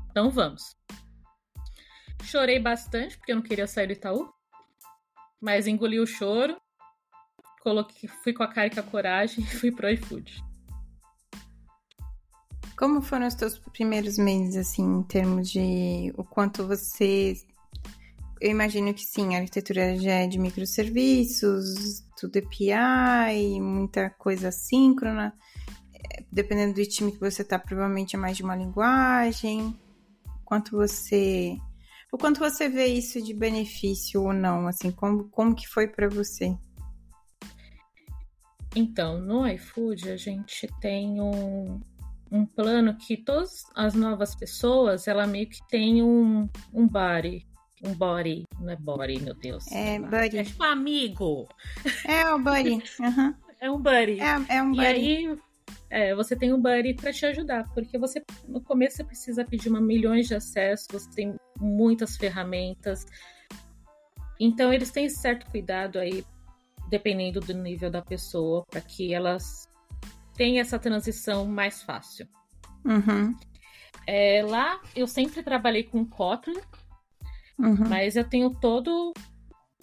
[0.10, 0.76] Então vamos.
[2.24, 4.28] Chorei bastante, porque eu não queria sair do Itaú.
[5.40, 6.60] Mas engoli o choro.
[7.62, 10.44] Coloquei, fui com a cara e com a coragem e fui pro iFood.
[12.76, 17.36] Como foram os teus primeiros meses, assim, em termos de o quanto você.
[18.42, 25.34] Eu imagino que sim, a arquitetura já é de microserviços, tudo API, muita coisa síncrona.
[25.94, 29.78] É, dependendo do time que você tá, provavelmente é mais de uma linguagem.
[30.46, 31.58] Quanto você.
[32.12, 36.08] O quanto você vê isso de benefício ou não, assim, como, como que foi para
[36.08, 36.56] você?
[38.76, 41.82] Então, no iFood a gente tem um,
[42.32, 47.48] um plano que todas as novas pessoas, ela meio que tem um, um body.
[47.84, 49.70] Um body, não é body, meu Deus.
[49.72, 50.38] É buddy.
[50.38, 51.48] É tipo amigo.
[52.06, 52.82] É o buddy.
[53.00, 53.36] Uhum.
[53.60, 54.20] É um buddy.
[54.20, 54.84] É, é um buddy.
[54.84, 55.40] E aí,
[55.90, 59.70] é, você tem um buddy para te ajudar, porque você no começo você precisa pedir
[59.70, 63.06] uma milhões de acessos, você tem muitas ferramentas.
[64.40, 66.26] Então eles têm certo cuidado aí,
[66.90, 69.70] dependendo do nível da pessoa, para que elas
[70.36, 72.28] tem essa transição mais fácil.
[72.84, 73.38] Uhum.
[74.08, 76.60] É, lá eu sempre trabalhei com Kotlin,
[77.58, 77.88] uhum.
[77.90, 79.14] mas eu tenho todo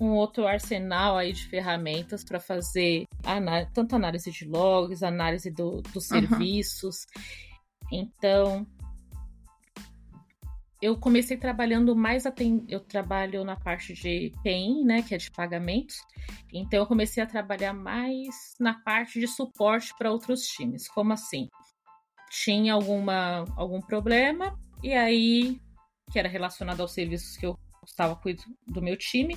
[0.01, 3.05] um outro arsenal aí de ferramentas para fazer
[3.75, 6.21] tanto análise de logs, análise do, dos uhum.
[6.21, 7.07] serviços.
[7.93, 8.67] Então,
[10.81, 12.65] eu comecei trabalhando mais atend...
[12.69, 15.97] eu trabalho na parte de PEM, né, que é de pagamentos.
[16.53, 20.89] Então eu comecei a trabalhar mais na parte de suporte para outros times.
[20.89, 21.49] Como assim?
[22.31, 25.61] Tinha alguma algum problema e aí
[26.11, 29.37] que era relacionado aos serviços que eu estava cuidando do meu time,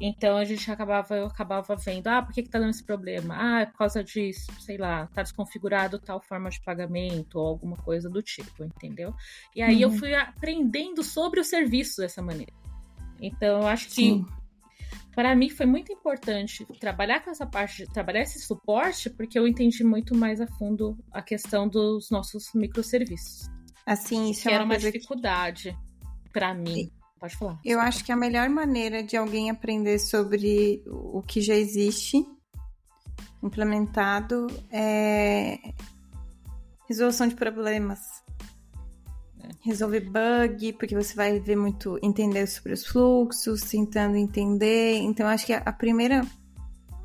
[0.00, 3.34] então a gente acabava, eu acabava vendo, ah, por que, que tá dando esse problema?
[3.38, 7.76] Ah, é por causa disso, sei lá, tá desconfigurado tal forma de pagamento ou alguma
[7.76, 9.14] coisa do tipo, entendeu?
[9.54, 9.92] E aí uhum.
[9.92, 12.52] eu fui aprendendo sobre o serviço dessa maneira.
[13.20, 14.24] Então eu acho que
[15.14, 19.84] para mim foi muito importante trabalhar com essa parte, trabalhar esse suporte, porque eu entendi
[19.84, 23.48] muito mais a fundo a questão dos nossos microserviços.
[23.86, 25.93] Assim, isso que é uma era uma dificuldade que...
[26.34, 26.90] para mim.
[27.18, 27.58] Pode falar.
[27.64, 32.26] Eu acho que a melhor maneira de alguém aprender sobre o que já existe
[33.42, 35.58] implementado é
[36.88, 38.00] resolução de problemas.
[39.40, 39.48] É.
[39.62, 44.96] Resolver bug, porque você vai ver muito, entender sobre os fluxos, tentando entender.
[44.96, 46.26] Então, acho que a primeira,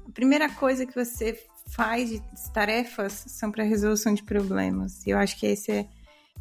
[0.08, 1.38] a primeira coisa que você
[1.68, 2.22] faz de
[2.54, 5.06] tarefas são para resolução de problemas.
[5.06, 5.88] E eu acho que esse é,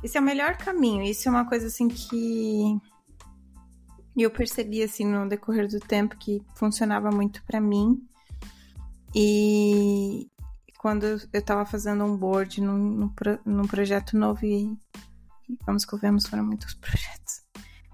[0.02, 1.02] esse é o melhor caminho.
[1.02, 2.78] Isso é uma coisa assim que
[4.16, 8.02] eu percebi, assim, no decorrer do tempo que funcionava muito para mim.
[9.14, 10.28] E
[10.78, 13.12] quando eu estava fazendo um board num, num,
[13.44, 14.76] num, projeto novo e,
[15.66, 17.42] vamos que vemos foram muitos projetos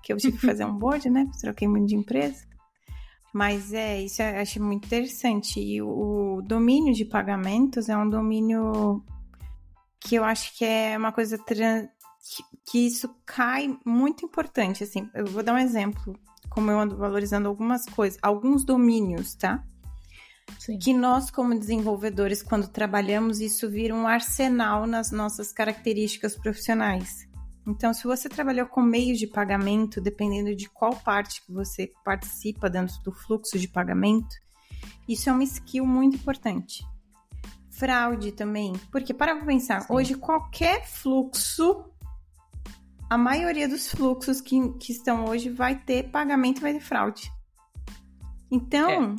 [0.02, 1.26] que eu tive que fazer um board, né?
[1.40, 2.44] Troquei muito de empresa.
[3.32, 5.58] Mas é, isso eu achei muito interessante.
[5.58, 9.02] E o, domínio de pagamentos é um domínio
[9.98, 11.38] que eu acho que é uma coisa
[12.64, 15.08] que, isso cai muito importante, assim.
[15.14, 19.62] Eu vou dar um exemplo, como eu ando valorizando algumas coisas, alguns domínios, tá?
[20.58, 20.78] Sim.
[20.78, 27.28] Que nós, como desenvolvedores, quando trabalhamos, isso vira um arsenal nas nossas características profissionais.
[27.66, 32.68] Então, se você trabalhou com meios de pagamento, dependendo de qual parte que você participa
[32.68, 34.36] dentro do fluxo de pagamento,
[35.08, 36.84] isso é uma skill muito importante.
[37.70, 39.92] Fraude também, porque para pensar, Sim.
[39.94, 41.84] hoje qualquer fluxo
[43.08, 47.30] a maioria dos fluxos que, que estão hoje vai ter pagamento e vai ter fraude.
[48.50, 49.14] Então, é.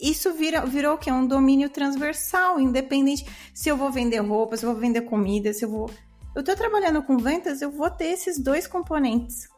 [0.00, 1.10] isso vira, virou o que?
[1.10, 5.64] Um domínio transversal, independente se eu vou vender roupa, se eu vou vender comida, se
[5.64, 5.90] eu vou.
[6.34, 9.48] Eu tô trabalhando com vendas, eu vou ter esses dois componentes.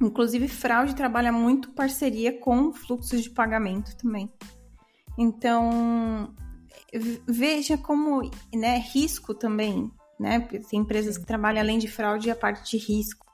[0.00, 4.32] Inclusive, fraude trabalha muito parceria com fluxos de pagamento também.
[5.16, 6.34] Então,
[7.26, 9.90] veja como, né, risco também
[10.22, 10.40] né?
[10.70, 13.26] Tem empresas que trabalham além de fraude a parte de risco.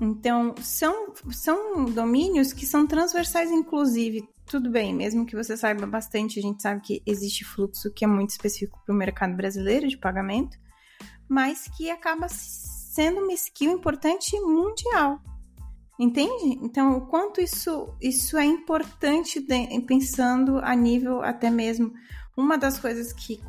[0.00, 4.28] Então, são, são domínios que são transversais, inclusive.
[4.46, 8.08] Tudo bem, mesmo que você saiba bastante, a gente sabe que existe fluxo que é
[8.08, 10.58] muito específico para o mercado brasileiro de pagamento,
[11.28, 15.20] mas que acaba sendo uma skill importante mundial.
[15.98, 16.58] Entende?
[16.60, 21.92] Então, o quanto isso, isso é importante de, pensando a nível até mesmo.
[22.36, 23.40] Uma das coisas que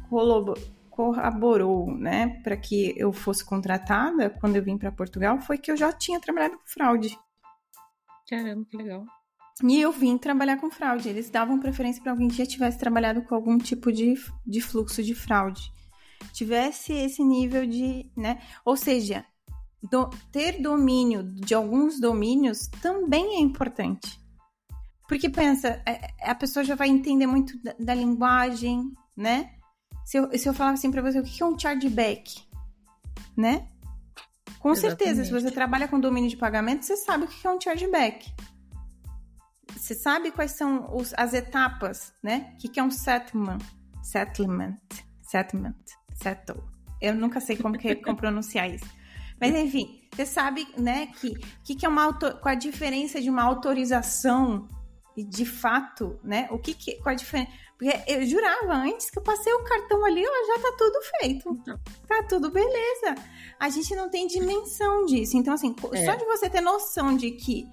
[0.96, 5.76] corroborou, né, para que eu fosse contratada quando eu vim para Portugal foi que eu
[5.76, 7.18] já tinha trabalhado com fraude.
[8.30, 9.06] Caramba, que legal.
[9.64, 11.08] E eu vim trabalhar com fraude.
[11.08, 15.04] Eles davam preferência para alguém que já tivesse trabalhado com algum tipo de, de fluxo
[15.04, 15.72] de fraude.
[16.34, 18.42] tivesse esse nível de, né?
[18.66, 19.26] Ou seja,
[19.90, 24.20] do, ter domínio de alguns domínios também é importante.
[25.08, 29.55] Porque pensa, é, é, a pessoa já vai entender muito da, da linguagem, né?
[30.06, 32.44] Se eu, se eu falar assim para você, o que é um chargeback?
[33.36, 33.68] Né?
[34.60, 34.80] Com Exatamente.
[34.82, 38.32] certeza, se você trabalha com domínio de pagamento, você sabe o que é um chargeback.
[39.76, 42.54] Você sabe quais são os, as etapas, né?
[42.54, 43.60] O que é um settlement?
[44.02, 44.78] Settlement.
[45.22, 45.76] Settlement.
[46.14, 46.64] Settle.
[47.02, 48.86] Eu nunca sei como, que, como pronunciar isso.
[49.40, 53.30] Mas enfim, você sabe, né, que que, que é uma auto, qual a diferença de
[53.30, 54.68] uma autorização
[55.16, 56.48] e de fato, né?
[56.52, 57.52] O que, que qual a diferença?
[57.78, 61.50] Porque eu jurava antes que eu passei o cartão ali, ó, já tá tudo feito.
[61.50, 61.80] Então.
[62.08, 63.16] Tá tudo beleza.
[63.60, 65.36] A gente não tem dimensão disso.
[65.36, 66.06] Então, assim, é.
[66.06, 67.68] só de você ter noção de que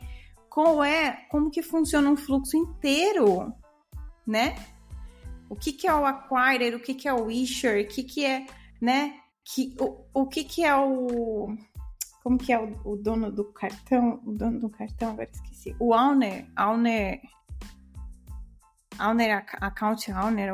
[0.50, 3.54] qual é, como que funciona um fluxo inteiro,
[4.26, 4.54] né?
[5.48, 8.24] O que, que é o acquirer, o que, que é o issuer, o que, que
[8.24, 8.46] é,
[8.80, 9.18] né?
[9.44, 11.56] Que, o, o que, que é o.
[12.22, 14.20] Como que é o, o dono do cartão?
[14.26, 15.76] O dono do cartão, agora esqueci.
[15.78, 17.20] O owner, owner.
[19.00, 20.52] Owner, account owner,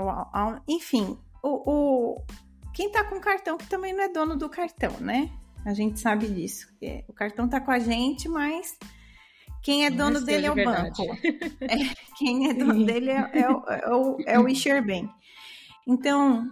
[0.67, 2.23] enfim, o, o,
[2.73, 5.31] quem tá com cartão que também não é dono do cartão, né?
[5.65, 6.69] A gente sabe disso.
[7.09, 8.79] O cartão tá com a gente, mas
[9.63, 11.03] quem é dono dele é o banco.
[11.61, 15.11] É, quem é dono dele é, é, o, é o, é o Isher Bank.
[15.87, 16.51] Então,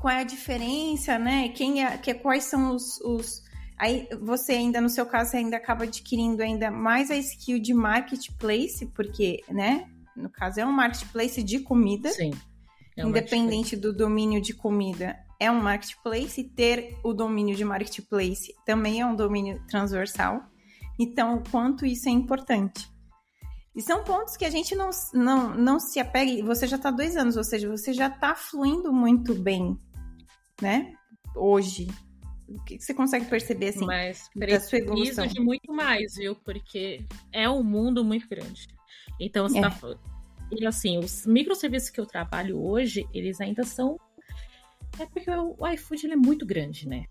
[0.00, 1.50] qual é a diferença, né?
[1.50, 3.42] Quem é, que, quais são os, os,
[3.78, 8.86] Aí você ainda, no seu caso, ainda acaba adquirindo ainda mais a skill de marketplace,
[8.94, 9.90] porque, né?
[10.16, 12.10] No caso, é um marketplace de comida.
[12.10, 12.32] Sim.
[12.96, 16.40] É um independente do domínio de comida, é um marketplace.
[16.40, 20.42] E ter o domínio de marketplace também é um domínio transversal.
[20.98, 22.92] Então, o quanto isso é importante.
[23.74, 26.44] E são pontos que a gente não, não, não se apega.
[26.44, 29.78] Você já está dois anos, ou seja, você já está fluindo muito bem,
[30.60, 30.94] né?
[31.34, 31.88] Hoje.
[32.46, 35.26] O que você consegue perceber, assim, Mas da sua evolução?
[35.26, 36.36] de muito mais, viu?
[36.36, 38.68] Porque é um mundo muito grande.
[39.18, 39.62] Então, você é.
[39.62, 39.78] tá...
[40.50, 43.98] E, assim, os microserviços que eu trabalho hoje, eles ainda são...
[44.98, 47.06] É porque o iFood ele é muito grande, né?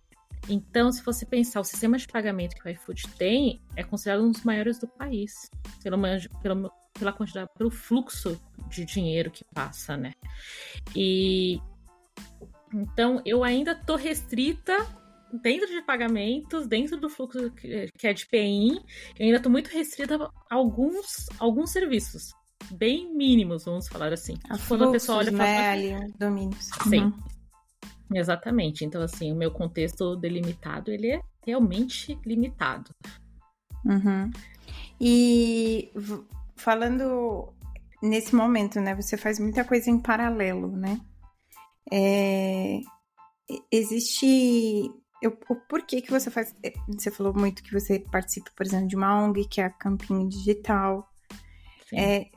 [0.49, 4.31] Então, se você pensar, o sistema de pagamento que o iFood tem é considerado um
[4.31, 5.49] dos maiores do país,
[5.83, 5.97] pelo,
[6.41, 8.39] pelo, pela quantidade, pelo fluxo
[8.69, 10.13] de dinheiro que passa, né?
[10.95, 11.59] E
[12.73, 14.73] então eu ainda tô restrita
[15.41, 18.81] dentro de pagamentos, dentro do fluxo que é de PIN,
[19.19, 20.15] eu ainda tô muito restrita
[20.49, 22.31] a alguns, alguns serviços
[22.71, 24.35] bem mínimos, vamos falar assim.
[24.45, 26.69] A Quando fluxos, a pessoa olha para né, domínios.
[26.87, 27.03] Sim.
[27.05, 27.13] Uhum.
[28.13, 28.83] Exatamente.
[28.83, 32.93] Então, assim, o meu contexto delimitado, ele é realmente limitado.
[33.85, 34.29] Uhum.
[34.99, 35.91] E
[36.55, 37.53] falando
[38.01, 38.93] nesse momento, né?
[38.95, 40.99] Você faz muita coisa em paralelo, né?
[41.91, 42.79] É,
[43.71, 44.91] existe
[45.21, 46.55] eu, o porquê que você faz.
[46.63, 49.69] É, você falou muito que você participa, por exemplo, de uma ONG, que é a
[49.69, 51.07] Campinho Digital.
[51.93, 52.27] É,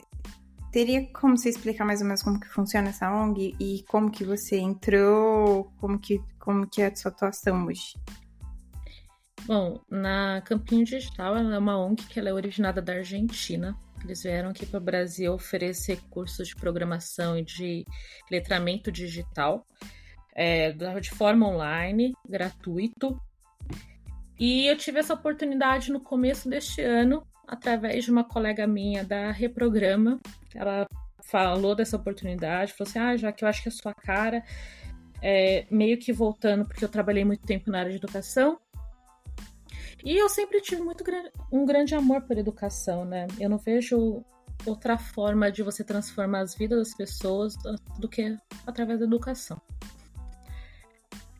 [0.71, 4.23] teria como você explicar mais ou menos como que funciona essa ONG e como que
[4.23, 7.93] você entrou, como que, como que é a sua atuação hoje?
[9.45, 13.75] Bom, na Campinho Digital, ela é uma ONG que ela é originada da Argentina.
[14.03, 17.85] Eles vieram aqui para o Brasil oferecer cursos de programação e de
[18.29, 19.65] letramento digital
[20.35, 23.19] é, de forma online, gratuito.
[24.37, 29.31] E eu tive essa oportunidade no começo deste ano através de uma colega minha da
[29.31, 30.19] Reprograma.
[30.53, 30.85] Ela
[31.23, 34.43] falou dessa oportunidade, falou assim: ah, já que eu acho que é sua cara,
[35.21, 38.59] é, meio que voltando, porque eu trabalhei muito tempo na área de educação.
[40.03, 41.03] E eu sempre tive muito
[41.51, 43.25] um grande amor por educação, né?
[43.39, 44.23] Eu não vejo
[44.65, 47.55] outra forma de você transformar as vidas das pessoas
[47.97, 49.59] do que através da educação.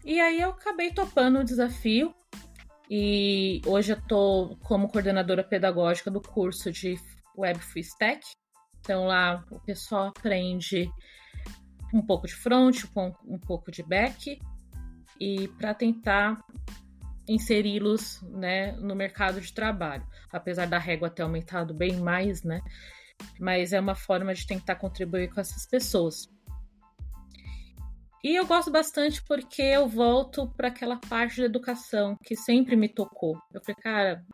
[0.06, 2.14] E aí eu acabei topando o desafio
[2.88, 6.96] e hoje eu tô como coordenadora pedagógica do curso de
[7.36, 8.24] Web Full Stack.
[8.80, 10.88] Então lá o pessoal aprende
[11.92, 12.84] um pouco de front,
[13.26, 14.40] um pouco de back
[15.20, 16.40] e para tentar
[17.28, 20.06] inseri-los né, no mercado de trabalho.
[20.32, 22.62] Apesar da régua ter aumentado bem mais, né?
[23.40, 26.30] Mas é uma forma de tentar contribuir com essas pessoas.
[28.26, 32.90] E eu gosto bastante porque eu volto para aquela parte da educação que sempre me
[32.90, 33.40] tocou.
[33.54, 34.26] Eu falei, cara,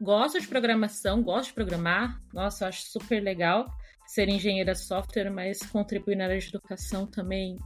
[0.00, 3.66] gosto de programação, gosto de programar, nossa, eu acho super legal
[4.06, 7.58] ser engenheira de software, mas contribuir na área de educação também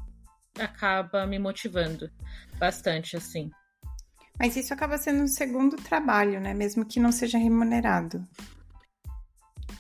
[0.59, 2.11] acaba me motivando
[2.59, 3.53] bastante, assim.
[4.41, 6.53] Mas isso acaba sendo um segundo trabalho, né?
[6.53, 8.27] Mesmo que não seja remunerado.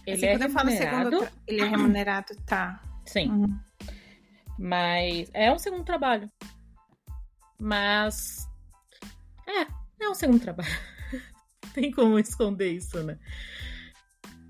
[0.06, 1.16] Ele assim, é quando remunerado?
[1.16, 2.80] eu falo segundo, ele é remunerado, tá?
[3.04, 3.28] Sim.
[3.28, 3.73] Uhum.
[4.58, 6.30] Mas é um segundo trabalho.
[7.58, 8.48] Mas.
[9.46, 9.66] É,
[10.04, 10.70] é um segundo trabalho.
[11.74, 13.18] Tem como esconder isso, né?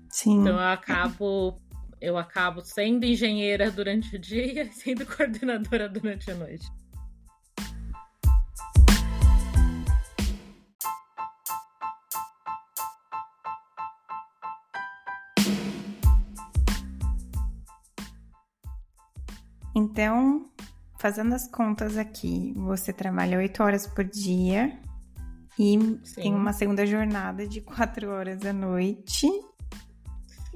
[0.09, 0.41] Sim.
[0.41, 1.59] Então eu acabo.
[2.01, 6.67] Eu acabo sendo engenheira durante o dia e sendo coordenadora durante a noite.
[19.75, 20.49] Então,
[20.97, 24.79] fazendo as contas aqui, você trabalha oito horas por dia
[25.59, 26.21] e Sim.
[26.21, 29.27] tem uma segunda jornada de quatro horas à noite.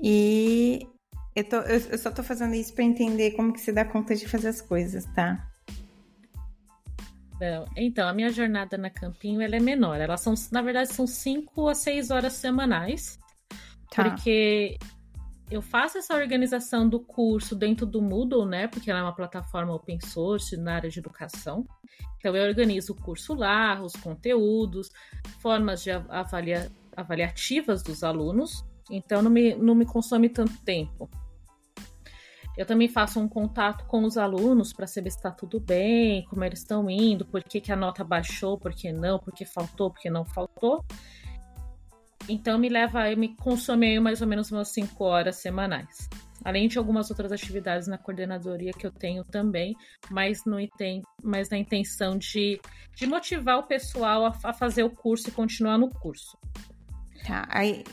[0.02, 0.88] E
[1.36, 4.16] eu, tô, eu, eu só tô fazendo isso para entender como que você dá conta
[4.16, 5.46] de fazer as coisas, tá?
[7.78, 10.00] Então, a minha jornada na Campinho ela é menor.
[10.00, 13.18] Elas são, na verdade, são cinco a seis horas semanais.
[13.92, 14.04] Tá.
[14.10, 14.78] Porque
[15.52, 18.68] eu faço essa organização do curso dentro do Moodle, né?
[18.68, 21.68] Porque ela é uma plataforma open source na área de educação.
[22.18, 24.90] Então eu organizo o curso lá, os conteúdos,
[25.40, 28.64] formas de avalia, avaliativas dos alunos.
[28.92, 31.10] Então não me, não me consome tanto tempo.
[32.56, 36.44] Eu também faço um contato com os alunos para saber se está tudo bem, como
[36.44, 39.90] eles estão indo, por que, que a nota baixou, por que não, por que faltou,
[39.90, 40.84] por que não faltou.
[42.30, 46.08] Então me leva, me consome mais ou menos umas 5 horas semanais.
[46.46, 49.76] Além de algumas outras atividades na coordenadoria que eu tenho também,
[50.10, 50.58] mas, no
[51.22, 52.62] mas na intenção de,
[52.96, 56.38] de motivar o pessoal a, a fazer o curso e continuar no curso.
[57.26, 57.84] Tá, aí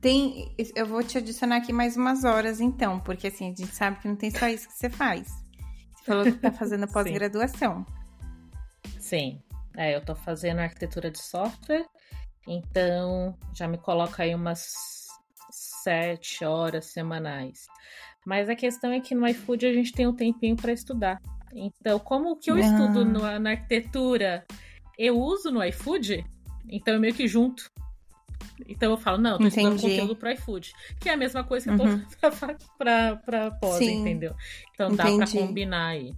[0.00, 0.54] tem.
[0.76, 4.06] Eu vou te adicionar aqui mais umas horas, então, porque assim, a gente sabe que
[4.06, 5.26] não tem só isso que você faz.
[5.96, 7.84] Você falou que tá fazendo pós-graduação.
[9.00, 9.42] Sim.
[9.76, 11.84] É, eu tô fazendo arquitetura de software
[12.46, 14.72] então, já me coloca aí umas
[15.50, 17.66] sete horas semanais.
[18.24, 21.20] Mas a questão é que no iFood a gente tem um tempinho para estudar.
[21.54, 22.60] Então, como o que eu ah.
[22.60, 24.44] estudo no, na arquitetura
[24.98, 26.24] eu uso no iFood,
[26.68, 27.70] então eu meio que junto.
[28.68, 29.58] Então eu falo, não, tô Entendi.
[29.58, 30.72] estudando conteúdo pro iFood.
[31.00, 31.92] Que é a mesma coisa que uhum.
[31.92, 34.00] eu tô pra, pra, pra pós, Sim.
[34.00, 34.34] entendeu?
[34.72, 35.18] Então Entendi.
[35.18, 36.14] dá pra combinar aí.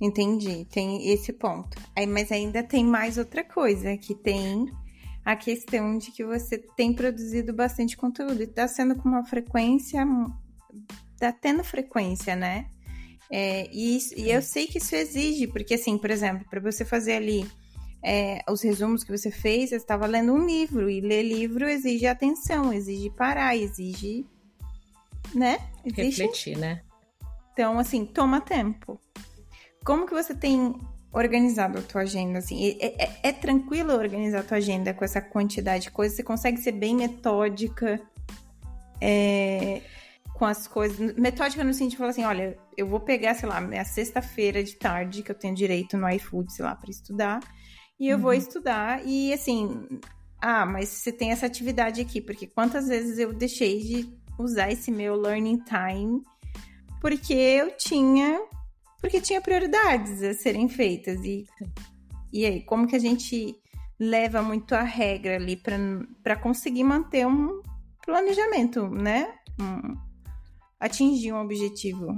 [0.00, 1.78] Entendi, tem esse ponto.
[1.96, 4.66] Aí, mas ainda tem mais outra coisa, que tem
[5.26, 10.06] a questão de que você tem produzido bastante conteúdo e tá sendo com uma frequência,
[11.18, 12.70] tá tendo frequência, né?
[13.28, 16.84] É, e, isso, e eu sei que isso exige, porque assim, por exemplo, para você
[16.84, 17.44] fazer ali
[18.04, 22.06] é, os resumos que você fez, você estava lendo um livro, e ler livro exige
[22.06, 24.24] atenção, exige parar, exige,
[25.34, 25.58] né?
[25.84, 26.22] Exige...
[26.22, 26.84] Refletir, né?
[27.52, 29.00] Então, assim, toma tempo.
[29.84, 30.72] Como que você tem
[31.12, 32.76] organizado a tua agenda, assim?
[32.80, 36.16] É, é, é, tranquilo organizar a tua agenda com essa quantidade de coisas?
[36.16, 38.00] Você consegue ser bem metódica
[39.00, 39.82] é,
[40.34, 41.14] com as coisas?
[41.16, 44.76] Metódica no sentido de falar assim, olha, eu vou pegar, sei lá, minha sexta-feira de
[44.76, 47.40] tarde, que eu tenho direito no iFood, sei lá, para estudar,
[47.98, 48.22] e eu uhum.
[48.22, 49.88] vou estudar, e assim,
[50.40, 54.90] ah, mas você tem essa atividade aqui, porque quantas vezes eu deixei de usar esse
[54.90, 56.22] meu learning time
[57.00, 58.40] porque eu tinha
[59.00, 61.22] porque tinha prioridades a serem feitas.
[61.24, 61.44] E,
[62.32, 63.54] e aí, como que a gente
[63.98, 65.60] leva muito a regra ali
[66.22, 67.62] para conseguir manter um
[68.04, 69.34] planejamento, né?
[69.60, 69.96] Um,
[70.78, 72.14] atingir um objetivo.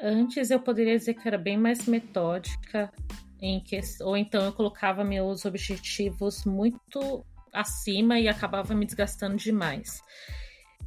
[0.00, 2.92] Antes eu poderia dizer que era bem mais metódica,
[3.40, 10.02] em que, ou então eu colocava meus objetivos muito acima e acabava me desgastando demais.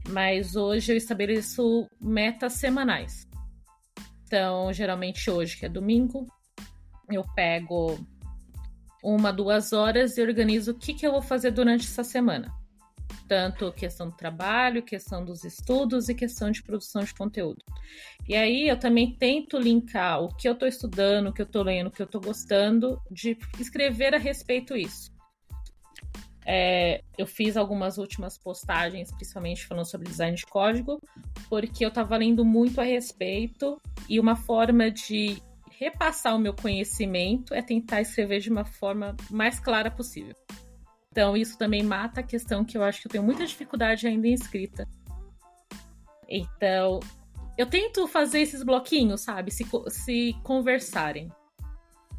[0.10, 3.27] Mas hoje eu estabeleço metas semanais.
[4.28, 6.28] Então, geralmente hoje, que é domingo,
[7.10, 7.98] eu pego
[9.02, 12.54] uma, duas horas e organizo o que, que eu vou fazer durante essa semana.
[13.26, 17.64] Tanto questão do trabalho, questão dos estudos e questão de produção de conteúdo.
[18.28, 21.64] E aí eu também tento linkar o que eu estou estudando, o que eu estou
[21.64, 25.10] lendo, o que eu estou gostando, de escrever a respeito disso.
[26.50, 30.98] É, eu fiz algumas últimas postagens, principalmente falando sobre design de código,
[31.50, 37.54] porque eu estava lendo muito a respeito e uma forma de repassar o meu conhecimento
[37.54, 40.34] é tentar escrever de uma forma mais clara possível.
[41.12, 44.28] Então, isso também mata a questão que eu acho que eu tenho muita dificuldade ainda
[44.28, 44.88] em escrita.
[46.30, 47.02] Então,
[47.58, 49.52] eu tento fazer esses bloquinhos, sabe?
[49.52, 51.30] Se, se conversarem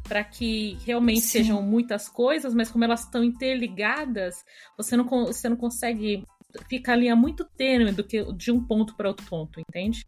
[0.09, 1.27] para que realmente Sim.
[1.27, 4.43] sejam muitas coisas, mas como elas estão interligadas,
[4.75, 6.25] você não, você não consegue
[6.67, 10.03] ficar a muito tênue do que de um ponto para outro ponto, entende?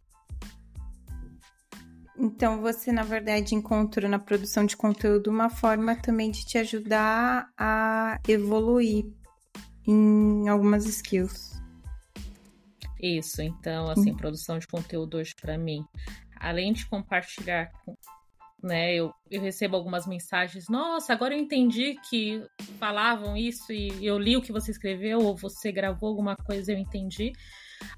[2.18, 7.48] Então você, na verdade, encontrou na produção de conteúdo uma forma também de te ajudar
[7.56, 9.06] a evoluir
[9.86, 11.52] em algumas skills.
[13.00, 14.16] Isso, então, assim, hum.
[14.16, 15.84] produção de conteúdo hoje para mim,
[16.36, 17.70] além de compartilhar
[18.62, 18.94] né?
[18.94, 22.42] Eu, eu recebo algumas mensagens, nossa, agora eu entendi que
[22.78, 26.78] falavam isso e eu li o que você escreveu ou você gravou alguma coisa, eu
[26.78, 27.32] entendi.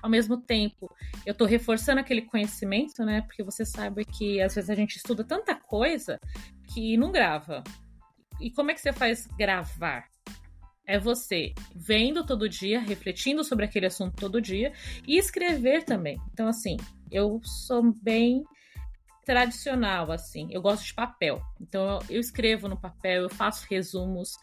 [0.02, 0.90] Ao mesmo tempo,
[1.26, 3.20] eu estou reforçando aquele conhecimento, né?
[3.22, 6.18] Porque você sabe que às vezes a gente estuda tanta coisa
[6.72, 7.62] que não grava.
[8.40, 10.06] E como é que você faz gravar?
[10.86, 14.72] É você vendo todo dia, refletindo sobre aquele assunto todo dia
[15.06, 16.18] e escrever também.
[16.32, 16.76] Então, assim,
[17.10, 18.44] eu sou bem
[19.24, 20.48] tradicional, assim.
[20.50, 21.40] Eu gosto de papel.
[21.60, 24.36] Então eu escrevo no papel, eu faço resumos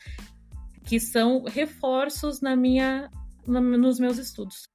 [0.83, 3.09] que são reforços na minha,
[3.45, 4.67] na, nos meus estudos.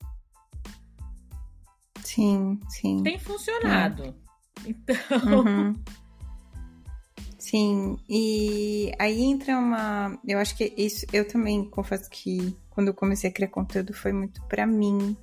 [2.02, 3.02] Sim, sim.
[3.02, 4.04] Tem funcionado.
[4.04, 4.70] É.
[4.70, 4.96] Então.
[5.44, 5.74] Uhum.
[7.38, 10.18] Sim, e aí entra uma.
[10.26, 11.06] Eu acho que isso.
[11.12, 15.16] Eu também confesso que quando eu comecei a criar conteúdo foi muito para mim.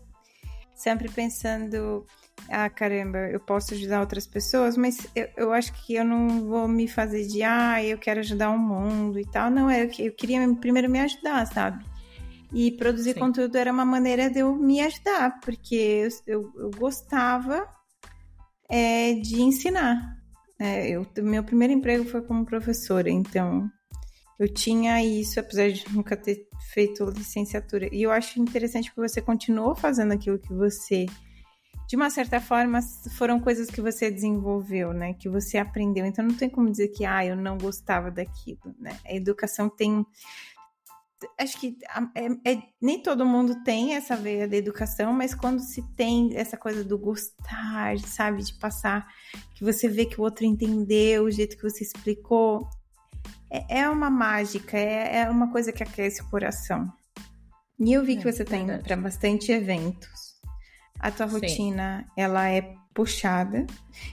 [0.73, 2.05] Sempre pensando
[2.49, 6.67] ah, caramba, eu posso ajudar outras pessoas, mas eu, eu acho que eu não vou
[6.67, 9.49] me fazer de, ah, eu quero ajudar o mundo e tal.
[9.49, 11.83] Não, eu, eu queria primeiro me ajudar, sabe?
[12.53, 13.19] E produzir Sim.
[13.19, 17.67] conteúdo era uma maneira de eu me ajudar, porque eu, eu, eu gostava
[18.69, 20.17] é, de ensinar.
[20.59, 23.69] É, eu, meu primeiro emprego foi como professora, então
[24.39, 27.87] eu tinha isso, apesar de nunca ter feito licenciatura.
[27.91, 31.05] E eu acho interessante que você continuou fazendo aquilo que você
[31.93, 32.79] de uma certa forma,
[33.19, 35.13] foram coisas que você desenvolveu, né?
[35.13, 36.03] Que você aprendeu.
[36.07, 38.97] Então não tem como dizer que, ah, eu não gostava daquilo, né?
[39.05, 40.03] A educação tem.
[41.39, 41.77] Acho que
[42.15, 46.57] é, é, nem todo mundo tem essa veia da educação, mas quando se tem essa
[46.57, 48.41] coisa do gostar, sabe?
[48.41, 49.05] De passar,
[49.53, 52.67] que você vê que o outro entendeu o jeito que você explicou,
[53.51, 56.91] é, é uma mágica, é, é uma coisa que aquece o coração.
[57.79, 60.32] E eu vi é, que você está indo para bastante eventos
[61.03, 61.33] a tua Sim.
[61.33, 63.67] rotina ela é puxada.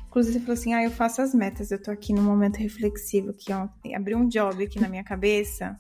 [0.09, 3.33] Inclusive, você falou assim: ah, eu faço as metas, eu tô aqui no momento reflexivo,
[3.33, 5.79] que ó, abriu um job aqui na minha cabeça.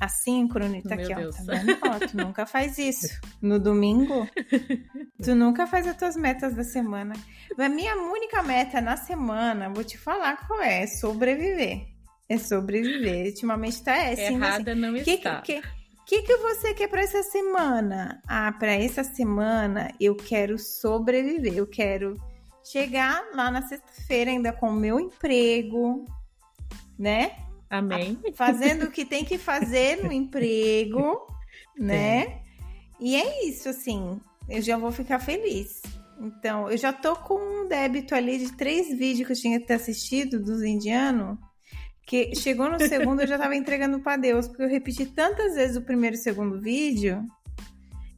[0.00, 1.34] Assíncrono, tá Meu aqui, Deus.
[1.34, 1.44] ó.
[1.44, 1.78] Tá vendo?
[1.82, 3.08] Ó, tu nunca faz isso.
[3.42, 4.28] No domingo,
[5.20, 7.14] tu nunca faz as tuas metas da semana.
[7.58, 11.88] A minha única meta na semana, vou te falar qual é: é sobreviver.
[12.28, 13.26] É sobreviver.
[13.26, 15.40] Ultimamente tá é, assim, Errada assim, não está.
[15.40, 15.68] Que, que,
[16.04, 18.20] o que, que você quer para essa semana?
[18.28, 21.54] Ah, para essa semana eu quero sobreviver.
[21.56, 22.20] Eu quero
[22.62, 26.04] chegar lá na sexta-feira ainda com o meu emprego,
[26.98, 27.38] né?
[27.70, 28.18] Amém.
[28.34, 31.26] Fazendo o que tem que fazer no emprego,
[31.74, 32.42] né?
[33.00, 34.20] E é isso, assim.
[34.46, 35.80] Eu já vou ficar feliz.
[36.20, 39.66] Então, eu já tô com um débito ali de três vídeos que eu tinha que
[39.66, 41.38] ter assistido dos indianos
[42.06, 45.76] que chegou no segundo eu já tava entregando para Deus, porque eu repeti tantas vezes
[45.76, 47.26] o primeiro e segundo vídeo.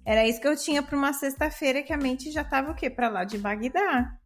[0.05, 2.89] Era isso que eu tinha para uma sexta-feira que a mente já tava o quê?
[2.89, 4.17] Para lá de Bagdá.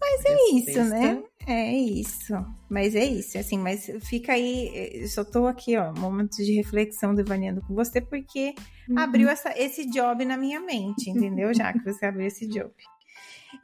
[0.00, 1.22] Mas é isso, né?
[1.46, 2.34] É isso.
[2.68, 4.70] Mas é isso, assim, mas fica aí,
[5.02, 8.54] eu só tô aqui, ó, momentos de reflexão devaneando com você, porque
[8.88, 8.98] uhum.
[8.98, 11.52] abriu essa, esse job na minha mente, entendeu?
[11.54, 12.70] Já que você abriu esse job.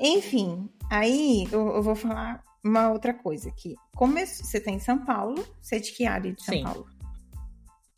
[0.00, 3.76] Enfim, aí eu, eu vou falar uma outra coisa aqui.
[3.94, 6.64] Como você tá em São Paulo, você é de que área de São Sim.
[6.64, 6.86] Paulo?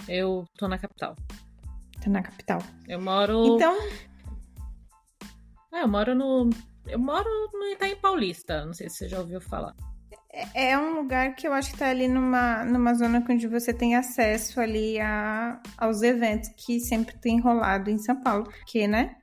[0.09, 1.17] Eu tô na capital.
[2.03, 2.61] Tá na capital.
[2.87, 3.55] Eu moro.
[3.55, 3.77] Então.
[5.73, 6.51] É, eu moro no.
[6.87, 8.65] Eu moro no Itaim Paulista.
[8.65, 9.75] Não sei se você já ouviu falar.
[10.33, 13.73] É, é um lugar que eu acho que tá ali numa, numa zona onde você
[13.73, 19.17] tem acesso ali a, aos eventos que sempre tem rolado em São Paulo, porque, né?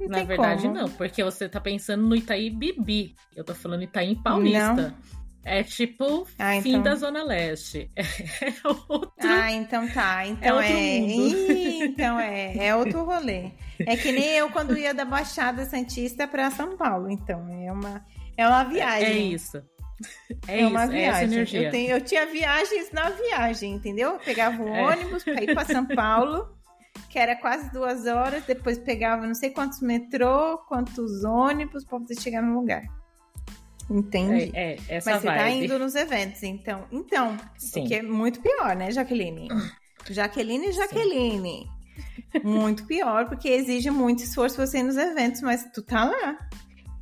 [0.00, 0.74] Não Na verdade, como.
[0.74, 3.14] não, porque você tá pensando no Itaí Bibi.
[3.34, 4.74] Eu tô falando Itaí Paulista.
[4.74, 5.16] Não.
[5.48, 6.82] É tipo ah, fim então...
[6.82, 7.88] da Zona Leste.
[7.96, 8.52] É
[8.88, 9.12] outro.
[9.20, 10.26] Ah, então tá.
[10.26, 10.72] Então é.
[10.72, 11.84] é...
[11.84, 12.66] então é.
[12.66, 13.52] É outro rolê.
[13.78, 17.08] É que nem eu quando ia da Baixada Santista para São Paulo.
[17.08, 18.04] Então é uma,
[18.36, 19.06] é uma viagem.
[19.06, 19.62] É isso.
[20.48, 20.98] É, é uma isso, viagem.
[20.98, 21.62] É essa energia.
[21.62, 24.14] Eu, tenho, eu tinha viagens na viagem, entendeu?
[24.14, 24.82] Eu pegava o é.
[24.82, 26.48] ônibus para ir para São Paulo
[27.08, 32.20] que era quase duas horas, depois pegava não sei quantos metrô, quantos ônibus para poder
[32.20, 32.82] chegar no lugar.
[33.88, 34.50] Entende?
[34.54, 35.42] É, é essa Mas você tá vibe.
[35.42, 36.84] tá indo nos eventos, então.
[36.90, 37.84] Então, Sim.
[37.84, 39.48] que é muito pior, né, Jaqueline?
[40.10, 41.68] Jaqueline, Jaqueline.
[42.32, 42.40] Sim.
[42.42, 46.36] Muito pior, porque exige muito esforço você ir nos eventos, mas tu tá lá.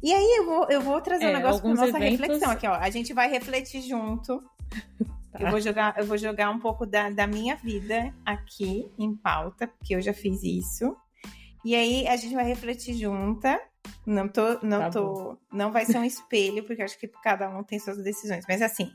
[0.03, 2.21] E aí eu vou, eu vou trazer é, um negócio para nossa eventos...
[2.21, 2.75] reflexão aqui, ó.
[2.75, 4.43] A gente vai refletir junto.
[5.35, 5.43] Tá.
[5.43, 9.67] Eu, vou jogar, eu vou jogar um pouco da, da minha vida aqui em pauta,
[9.67, 10.97] porque eu já fiz isso.
[11.65, 13.61] E aí a gente vai refletir junta.
[14.07, 15.37] Não tô, não tá tô, bom.
[15.53, 18.45] não vai ser um espelho, porque acho que cada um tem suas decisões.
[18.49, 18.93] Mas assim,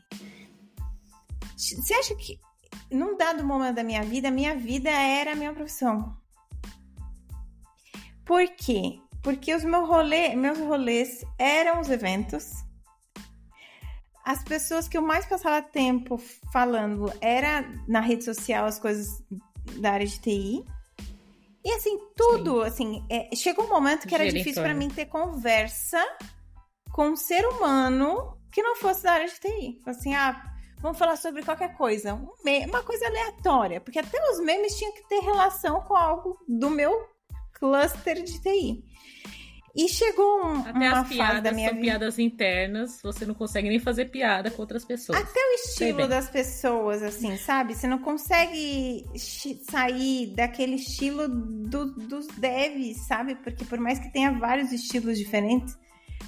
[1.58, 2.40] você acha que
[2.90, 6.16] num dado momento da minha vida, minha vida era a minha profissão?
[8.24, 9.02] Por quê?
[9.22, 12.64] Porque os meus rolê, meus rolês eram os eventos.
[14.30, 16.20] As pessoas que eu mais passava tempo
[16.54, 19.24] falando era na rede social as coisas
[19.80, 20.64] da área de TI.
[21.66, 22.68] E assim, tudo, Sim.
[22.68, 26.00] assim, é, chegou um momento que era difícil para mim ter conversa
[26.92, 29.82] com um ser humano que não fosse da área de TI.
[29.88, 30.40] Assim, ah,
[30.78, 32.14] vamos falar sobre qualquer coisa.
[32.14, 32.30] Um
[32.68, 37.04] uma coisa aleatória, porque até os memes tinham que ter relação com algo do meu
[37.54, 38.84] cluster de TI.
[39.76, 41.92] E chegou um, Até uma as piadas da minha são vida...
[41.92, 45.20] piadas internas, você não consegue nem fazer piada com outras pessoas.
[45.20, 47.76] Até o estilo das pessoas, assim, sabe?
[47.76, 49.06] Você não consegue
[49.70, 53.36] sair daquele estilo do, dos devs, sabe?
[53.36, 55.78] Porque por mais que tenha vários estilos diferentes,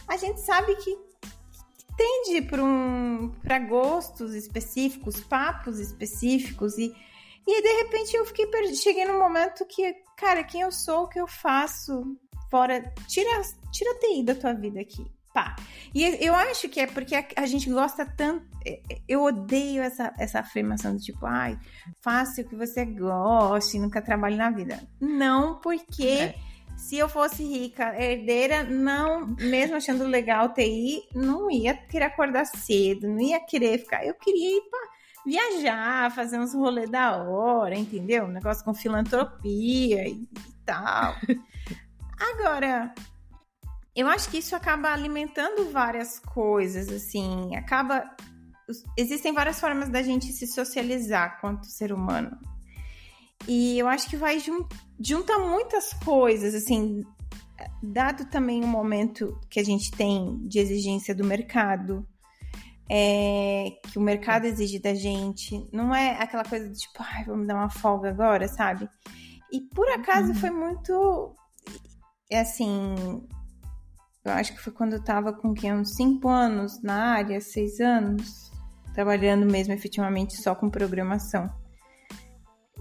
[0.08, 0.96] a gente sabe que
[1.98, 3.32] tende para um,
[3.68, 6.94] gostos específicos, papos específicos e
[7.48, 11.20] e de repente eu fiquei cheguei num momento que, cara, quem eu sou, o que
[11.20, 12.16] eu faço,
[12.52, 12.94] fora.
[13.08, 13.42] Tira,
[13.72, 15.10] tira a TI da tua vida aqui.
[15.34, 15.56] Pá.
[15.96, 18.46] E eu acho que é porque a, a, gente gosta tanto.
[18.66, 21.58] É, é, eu odeio essa, essa afirmação do tipo, ai,
[22.02, 24.80] faça o que você goste, nunca trabalhe na vida.
[25.00, 26.04] Não, porque.
[26.04, 26.36] É.
[26.78, 33.08] Se eu fosse rica, herdeira, não, mesmo achando legal TI, não ia querer acordar cedo,
[33.08, 34.04] não ia querer ficar.
[34.04, 34.90] Eu queria ir para
[35.24, 38.24] viajar, fazer uns rolês da hora, entendeu?
[38.26, 41.16] Um negócio com filantropia e, e tal.
[42.22, 42.94] Agora,
[43.96, 48.16] eu acho que isso acaba alimentando várias coisas, assim, acaba.
[48.96, 52.38] Existem várias formas da gente se socializar quanto ser humano.
[53.48, 54.68] E eu acho que vai jun
[55.00, 57.04] junta muitas coisas, assim,
[57.82, 62.08] dado também o momento que a gente tem de exigência do mercado,
[62.88, 67.48] é, que o mercado exige da gente, não é aquela coisa de tipo, ai, vamos
[67.48, 68.88] dar uma folga agora, sabe?
[69.52, 70.36] E por acaso uhum.
[70.36, 71.36] foi muito
[72.32, 72.96] é assim,
[74.24, 77.82] eu acho que foi quando eu tava com que, uns 5 anos na área, 6
[77.82, 78.52] anos,
[78.94, 81.50] trabalhando mesmo efetivamente só com programação.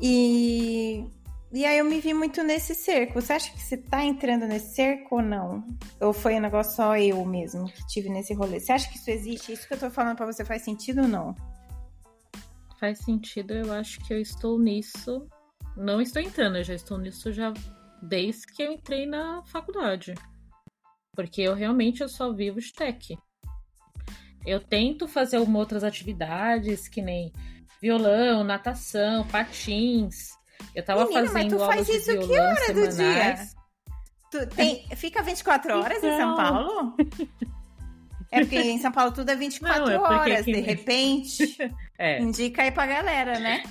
[0.01, 1.05] E,
[1.53, 3.21] e aí eu me vi muito nesse cerco.
[3.21, 5.67] Você acha que você tá entrando nesse cerco ou não?
[6.01, 8.61] Ou foi um negócio só eu mesmo que tive nesse rolê?
[8.61, 9.53] Você acha que isso existe?
[9.53, 11.35] Isso que eu tô falando para você faz sentido ou não?
[12.79, 15.27] Faz sentido, eu acho que eu estou nisso.
[15.77, 17.53] Não estou entrando, eu já estou nisso já
[18.03, 20.15] desde que eu entrei na faculdade.
[21.13, 23.19] Porque eu realmente eu só vivo de tech.
[24.47, 27.33] Eu tento fazer outras atividades, que nem
[27.81, 30.31] violão, natação, patins.
[30.75, 32.97] Eu tava Menina, fazendo mas tu faz isso que hora semanais.
[32.97, 33.61] do dia?
[34.31, 36.11] Tu tem, fica 24 horas então...
[36.11, 36.37] em São então.
[36.37, 36.97] Paulo?
[38.33, 41.57] É porque em São Paulo tudo é 24 Não, é horas, de repente.
[41.99, 42.21] é.
[42.21, 43.65] Indica aí pra galera, né?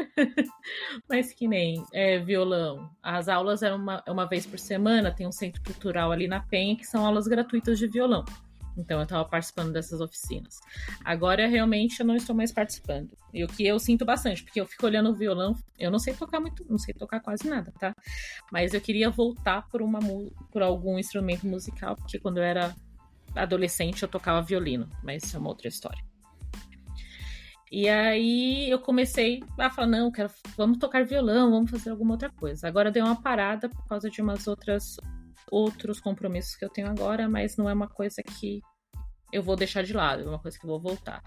[1.08, 2.90] Mas que nem é, violão.
[3.02, 6.76] As aulas é uma, uma vez por semana, tem um centro cultural ali na Penha
[6.76, 8.24] que são aulas gratuitas de violão.
[8.76, 10.58] Então eu estava participando dessas oficinas.
[11.04, 13.10] Agora realmente eu não estou mais participando.
[13.32, 16.14] E o que eu sinto bastante, porque eu fico olhando o violão, eu não sei
[16.14, 17.94] tocar muito, não sei tocar quase nada, tá?
[18.50, 20.00] Mas eu queria voltar por uma
[20.50, 22.74] por algum instrumento musical, porque quando eu era
[23.34, 26.09] adolescente eu tocava violino, mas isso é uma outra história.
[27.70, 32.30] E aí eu comecei a falar, não, quero, vamos tocar violão, vamos fazer alguma outra
[32.30, 32.66] coisa.
[32.66, 34.96] Agora deu uma parada por causa de umas outras
[35.50, 38.60] outros compromissos que eu tenho agora, mas não é uma coisa que
[39.32, 41.22] eu vou deixar de lado, é uma coisa que eu vou voltar.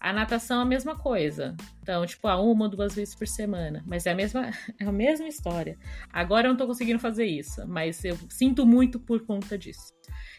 [0.00, 1.54] A natação é a mesma coisa.
[1.82, 3.84] Então, tipo, a uma ou duas vezes por semana.
[3.86, 4.50] Mas é a mesma,
[4.80, 5.78] é a mesma história.
[6.10, 9.92] Agora eu não tô conseguindo fazer isso, mas eu sinto muito por conta disso.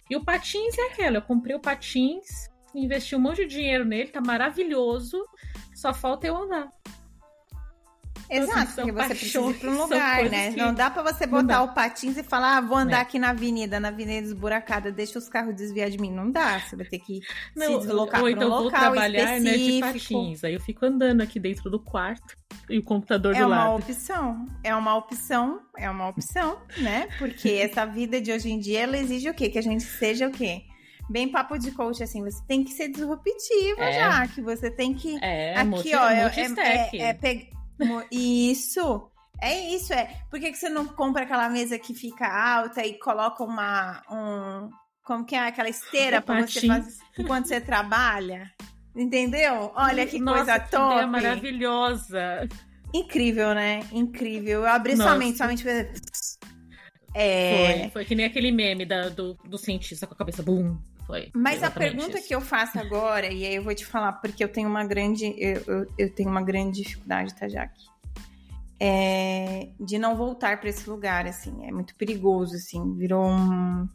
[0.10, 4.10] E o patins é aquela, eu comprei o patins investi um monte de dinheiro nele,
[4.10, 5.26] tá maravilhoso.
[5.74, 6.70] Só falta eu andar.
[8.32, 10.52] Então, assim, Exato, porque você precisa ir para um lugar, né?
[10.52, 13.02] Não dá para você botar o patins e falar, ah, vou andar é.
[13.02, 16.10] aqui na avenida, na avenida esburacada, deixa os carros desviar de mim.
[16.10, 17.20] Não dá, você vai ter que
[17.54, 19.86] não, se deslocar para então um local trabalhar específico.
[19.86, 20.44] Né, de patins.
[20.46, 22.38] Aí eu fico andando aqui dentro do quarto
[22.70, 23.62] e o computador é do lado.
[23.62, 27.10] É uma opção, é uma opção, é uma opção, né?
[27.20, 29.50] Porque essa vida de hoje em dia, ela exige o quê?
[29.50, 30.64] Que a gente seja o quê?
[31.12, 33.94] Bem papo de coach, assim, você tem que ser disruptiva é.
[33.94, 35.18] já, que você tem que.
[35.24, 37.48] É, aqui, multi, ó, é, é, é, é
[38.12, 39.08] Isso.
[39.44, 40.08] É isso, é.
[40.30, 44.02] Por que, que você não compra aquela mesa que fica alta e coloca uma.
[44.10, 44.70] Um,
[45.04, 48.52] como que é aquela esteira para você fazer enquanto você trabalha?
[48.96, 49.72] Entendeu?
[49.76, 50.94] Olha que Nossa, coisa que top.
[50.94, 52.50] Ideia maravilhosa.
[52.94, 53.80] Incrível, né?
[53.92, 54.62] Incrível.
[54.62, 55.10] Eu abri Nossa.
[55.10, 55.66] sua mente, somente
[57.14, 57.80] é...
[57.80, 60.78] Foi, foi que nem aquele meme da, do, do cientista com a cabeça boom.
[61.12, 61.30] Foi.
[61.36, 62.28] Mas a pergunta isso.
[62.28, 65.36] que eu faço agora, e aí eu vou te falar, porque eu tenho uma grande.
[65.38, 67.92] Eu, eu, eu tenho uma grande dificuldade, tá, Jaque?
[68.84, 71.68] é, de não voltar para esse lugar, assim.
[71.68, 72.96] É muito perigoso, assim.
[72.96, 73.88] Virou um.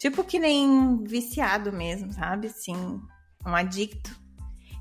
[0.00, 2.48] Tipo que nem viciado mesmo, sabe?
[2.48, 2.74] Assim,
[3.46, 4.18] um adicto.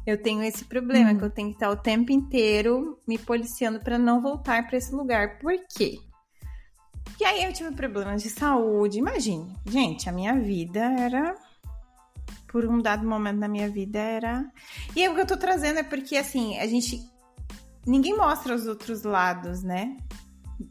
[0.04, 1.18] Eu tenho esse problema, hum.
[1.20, 4.94] que eu tenho que estar o tempo inteiro me policiando para não voltar para esse
[4.94, 5.38] lugar.
[5.38, 6.00] Por quê?
[7.20, 8.98] E aí eu tive problemas de saúde.
[8.98, 11.36] Imagine, gente, a minha vida era.
[12.56, 14.50] Por um dado momento da minha vida era.
[14.96, 17.02] E aí, o que eu tô trazendo é porque, assim, a gente.
[17.86, 19.98] Ninguém mostra os outros lados, né?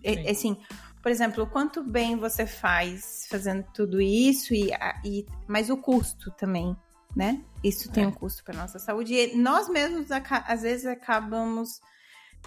[0.02, 0.56] É, assim,
[1.02, 4.70] por exemplo, o quanto bem você faz fazendo tudo isso, e,
[5.04, 6.74] e mas o custo também,
[7.14, 7.44] né?
[7.62, 8.06] Isso tem é.
[8.06, 9.12] um custo para nossa saúde.
[9.12, 11.82] E nós mesmos, às vezes, acabamos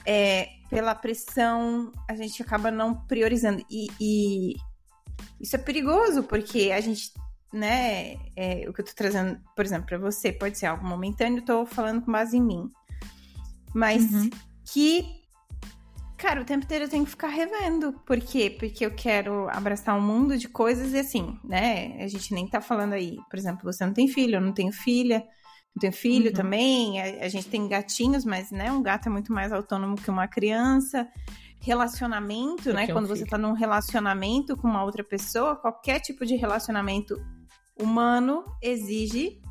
[0.04, 3.64] é, pela pressão, a gente acaba não priorizando.
[3.70, 4.56] E, e
[5.40, 7.14] isso é perigoso, porque a gente,
[7.58, 11.44] né, é, o que eu tô trazendo, por exemplo, para você, pode ser algo momentâneo,
[11.44, 12.72] tô falando com base em mim.
[13.74, 14.30] Mas uhum.
[14.66, 15.06] que,
[16.18, 17.94] cara, o tempo inteiro eu tenho que ficar revendo.
[18.06, 18.56] Por quê?
[18.58, 22.62] Porque eu quero abraçar um mundo de coisas e assim, né, a gente nem tá
[22.62, 25.26] falando aí, por exemplo, você não tem filho, eu não tenho filha,
[25.76, 26.34] eu tenho filho uhum.
[26.34, 30.10] também, a, a, gente tem gatinhos, mas né, um gato é muito mais autônomo que
[30.10, 31.08] uma criança.
[31.60, 32.88] Relacionamento, né?
[32.88, 37.20] Quando você está num relacionamento com uma outra pessoa, qualquer tipo de relacionamento
[37.80, 39.42] humano exige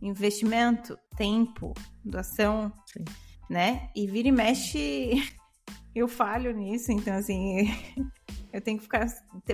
[0.00, 1.72] investimento, tempo,
[2.04, 3.04] doação, Sim.
[3.48, 3.90] né?
[3.94, 5.12] E vira e mexe,
[5.94, 7.68] eu falho nisso, então assim,
[8.52, 9.06] eu tenho que ficar.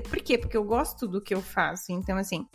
[0.09, 0.39] Por quê?
[0.39, 2.47] Porque eu gosto do que eu faço, então assim.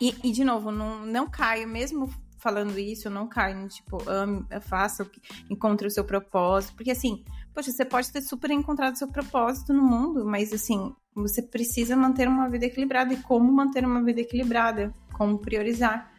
[0.00, 4.02] E, e de novo, não, não caio, mesmo falando isso, eu não caio no tipo,
[4.08, 5.08] ame, faça,
[5.50, 6.74] encontre o seu propósito.
[6.74, 7.22] Porque assim,
[7.54, 12.28] poxa, você pode ter super encontrado seu propósito no mundo, mas assim, você precisa manter
[12.28, 13.12] uma vida equilibrada.
[13.12, 14.92] E como manter uma vida equilibrada?
[15.12, 16.12] Como priorizar?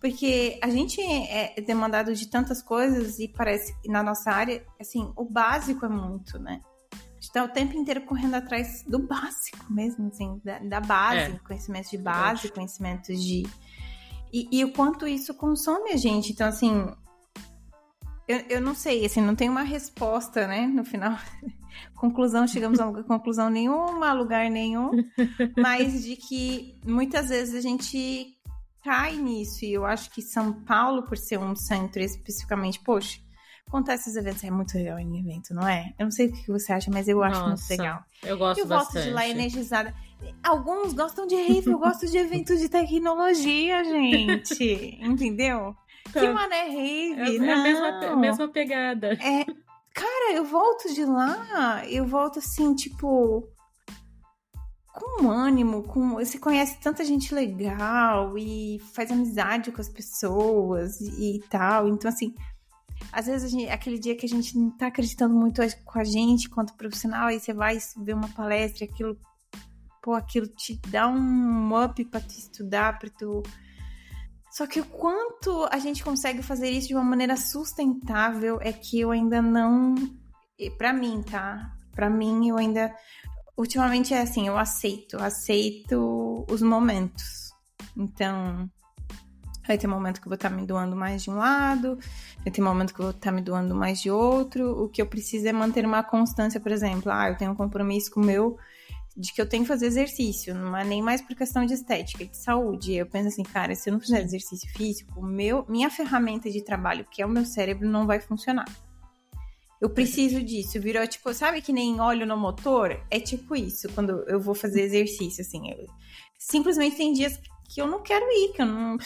[0.00, 5.12] Porque a gente é demandado de tantas coisas e parece que na nossa área, assim,
[5.16, 6.60] o básico é muito, né?
[6.92, 11.32] A gente tá o tempo inteiro correndo atrás do básico mesmo, assim, da, da base,
[11.32, 11.38] é.
[11.46, 13.44] conhecimentos de base, conhecimentos de
[14.32, 16.32] e, e, o quanto isso consome a gente.
[16.32, 16.92] Então, assim,
[18.28, 20.66] eu, eu não sei, assim, não tem uma resposta, né?
[20.66, 21.16] No final,
[21.94, 24.90] conclusão, chegamos a conclusão nenhuma, a lugar nenhum,
[25.56, 28.34] mas de que muitas vezes a gente
[28.82, 29.64] cai nisso.
[29.64, 33.18] E eu acho que São Paulo, por ser um centro especificamente, poxa,
[33.70, 35.92] contar esses eventos é muito legal em evento, não é?
[35.98, 38.04] Eu não sei o que você acha, mas eu acho Nossa, muito legal.
[38.22, 38.96] Eu gosto eu bastante.
[38.96, 39.94] Eu volto de lá energizada.
[40.42, 44.98] Alguns gostam de rave, eu gosto de eventos de tecnologia, gente.
[45.00, 45.76] Entendeu?
[46.20, 47.20] Que mané rave?
[47.20, 49.12] É, é a mesma, mesma pegada.
[49.14, 49.44] É,
[49.94, 53.48] cara, eu volto de lá, eu volto assim, tipo
[54.92, 61.36] com ânimo, com você conhece tanta gente legal e faz amizade com as pessoas e,
[61.36, 61.86] e tal.
[61.88, 62.34] Então assim,
[63.12, 66.48] às vezes gente, aquele dia que a gente não tá acreditando muito com a gente
[66.48, 69.18] quanto profissional, aí você vai ver uma palestra, aquilo
[70.02, 73.42] pô, aquilo te dá um up para tu estudar, para tu
[74.56, 78.98] só que o quanto a gente consegue fazer isso de uma maneira sustentável é que
[78.98, 79.94] eu ainda não,
[80.78, 81.76] para mim, tá?
[81.94, 82.90] Para mim eu ainda
[83.54, 87.52] ultimamente é assim, eu aceito, aceito os momentos.
[87.94, 88.66] Então,
[89.66, 91.98] vai ter momento que eu vou estar tá me doando mais de um lado,
[92.42, 94.84] vai ter momento que eu vou estar tá me doando mais de outro.
[94.84, 98.10] O que eu preciso é manter uma constância, por exemplo, ah, eu tenho um compromisso
[98.10, 98.56] com o meu
[99.16, 102.24] de que eu tenho que fazer exercício, não é nem mais por questão de estética,
[102.24, 102.94] de saúde.
[102.94, 107.06] Eu penso assim, cara, se eu não fizer exercício físico, meu, minha ferramenta de trabalho,
[107.10, 108.66] que é o meu cérebro, não vai funcionar.
[109.80, 110.80] Eu preciso disso.
[110.80, 113.00] Virou tipo, sabe que nem óleo no motor?
[113.10, 115.70] É tipo isso, quando eu vou fazer exercício, assim.
[115.70, 115.86] Eu,
[116.38, 118.98] simplesmente tem dias que eu não quero ir, que eu não.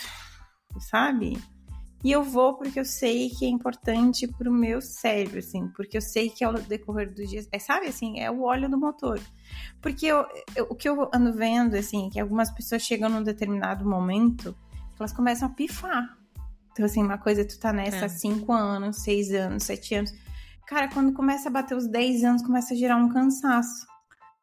[0.78, 1.36] Sabe?
[2.03, 6.01] E eu vou porque eu sei que é importante pro meu cérebro, assim, porque eu
[6.01, 9.20] sei que ao decorrer dos dias, é, sabe, assim, é o óleo do motor.
[9.82, 10.26] Porque eu,
[10.57, 14.57] eu, o que eu ando vendo, assim, é que algumas pessoas chegam num determinado momento
[14.96, 16.16] que elas começam a pifar.
[16.72, 18.57] Então, assim, uma coisa, tu tá nessa há 5 é.
[18.57, 20.12] anos, 6 anos, 7 anos.
[20.66, 23.86] Cara, quando começa a bater os 10 anos, começa a gerar um cansaço.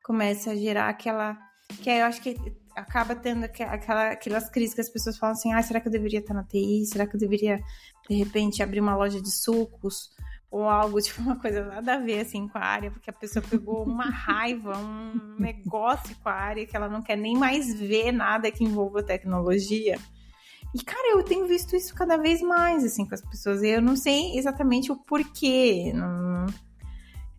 [0.03, 1.37] Começa a gerar aquela.
[1.81, 2.37] Que aí eu acho que
[2.77, 6.19] acaba tendo aquela, aquelas crises que as pessoas falam assim: ah, será que eu deveria
[6.19, 6.85] estar na TI?
[6.85, 7.59] Será que eu deveria,
[8.07, 10.11] de repente, abrir uma loja de sucos?
[10.49, 13.43] Ou algo, tipo, uma coisa nada a ver, assim, com a área, porque a pessoa
[13.47, 18.11] pegou uma raiva, um negócio com a área que ela não quer nem mais ver
[18.11, 19.97] nada que envolva tecnologia.
[20.75, 23.63] E, cara, eu tenho visto isso cada vez mais, assim, com as pessoas.
[23.63, 25.91] E eu não sei exatamente o porquê.
[25.93, 26.45] Não...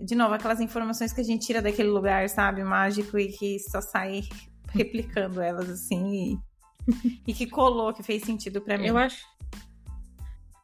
[0.01, 3.81] De novo, aquelas informações que a gente tira daquele lugar, sabe, mágico e que só
[3.81, 4.23] sai
[4.75, 6.39] replicando elas assim
[6.87, 8.87] e, e que colou, que fez sentido para mim.
[8.87, 9.27] Eu acho.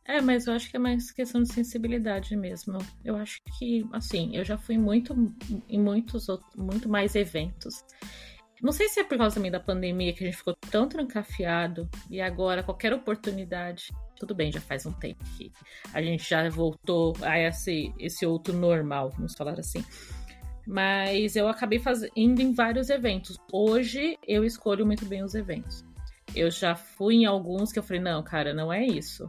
[0.06, 2.78] É, mas eu acho que é mais questão de sensibilidade mesmo.
[3.02, 5.14] Eu acho que, assim, eu já fui muito
[5.68, 6.26] em muitos
[6.56, 7.82] muito mais eventos.
[8.62, 11.88] Não sei se é por causa também da pandemia que a gente ficou tão trancafiado
[12.10, 13.92] e agora qualquer oportunidade.
[14.16, 15.52] Tudo bem, já faz um tempo que
[15.92, 19.84] a gente já voltou a esse, esse outro normal, vamos falar assim.
[20.66, 22.02] Mas eu acabei faz...
[22.16, 23.38] indo em vários eventos.
[23.52, 25.84] Hoje eu escolho muito bem os eventos.
[26.34, 29.28] Eu já fui em alguns que eu falei, não, cara, não é isso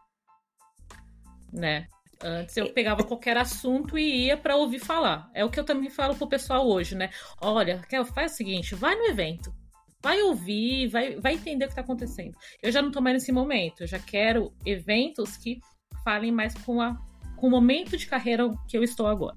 [1.56, 1.88] né?
[2.24, 5.30] Antes eu pegava qualquer assunto e ia para ouvir falar.
[5.34, 7.10] É o que eu também falo pro pessoal hoje, né?
[7.42, 7.82] Olha,
[8.14, 9.54] faz o seguinte, vai no evento.
[10.02, 12.36] Vai ouvir, vai, vai entender o que tá acontecendo.
[12.62, 13.82] Eu já não tô mais nesse momento.
[13.82, 15.60] Eu já quero eventos que
[16.04, 16.96] falem mais com, a,
[17.36, 19.36] com o momento de carreira que eu estou agora.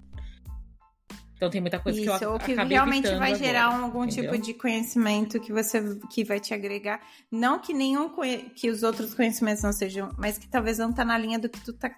[1.38, 4.32] Então tem muita coisa Isso, que eu ou que realmente vai gerar agora, algum entendeu?
[4.32, 5.80] tipo de conhecimento que você
[6.10, 7.00] que vai te agregar.
[7.30, 8.12] Não que nenhum
[8.56, 11.60] que os outros conhecimentos não sejam, mas que talvez não tá na linha do que
[11.60, 11.94] tu tá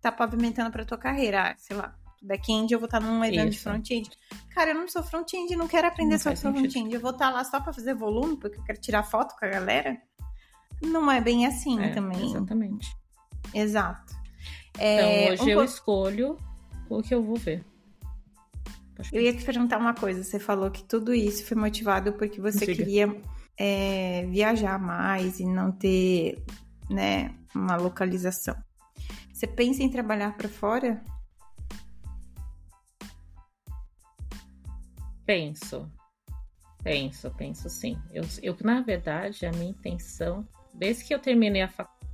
[0.00, 1.50] tá pavimentando pra tua carreira.
[1.50, 1.92] Ah, sei lá,
[2.22, 3.58] back-end, eu vou estar tá num evento Isso.
[3.58, 4.10] de front-end.
[4.54, 6.94] Cara, eu não sou front-end, não quero aprender não só front-end.
[6.94, 9.44] Eu vou estar tá lá só pra fazer volume, porque eu quero tirar foto com
[9.44, 9.98] a galera.
[10.80, 12.30] Não é bem assim é, também.
[12.30, 12.94] Exatamente.
[13.52, 14.14] Exato.
[14.78, 16.38] É, então, hoje um eu escolho
[16.88, 17.64] o que eu vou ver.
[19.12, 20.22] Eu ia te perguntar uma coisa.
[20.22, 22.74] Você falou que tudo isso foi motivado porque você Diga.
[22.74, 23.20] queria
[23.56, 26.42] é, viajar mais e não ter,
[26.88, 28.56] né, uma localização.
[29.32, 31.02] Você pensa em trabalhar para fora?
[35.26, 35.90] Penso.
[36.82, 37.98] Penso, penso sim.
[38.12, 42.04] Eu, eu, na verdade, a minha intenção, desde que eu terminei a faculdade,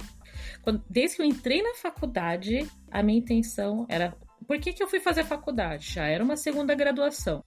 [0.88, 4.16] desde que eu entrei na faculdade, a minha intenção era.
[4.50, 5.92] Por que, que eu fui fazer faculdade?
[5.92, 7.44] Já era uma segunda graduação.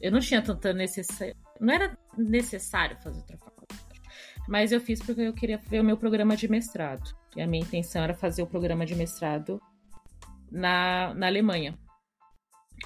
[0.00, 1.36] Eu não tinha tanta necessidade.
[1.60, 3.82] Não era necessário fazer outra faculdade.
[4.48, 7.02] Mas eu fiz porque eu queria ver o meu programa de mestrado.
[7.34, 9.60] E a minha intenção era fazer o programa de mestrado
[10.48, 11.76] na, na Alemanha.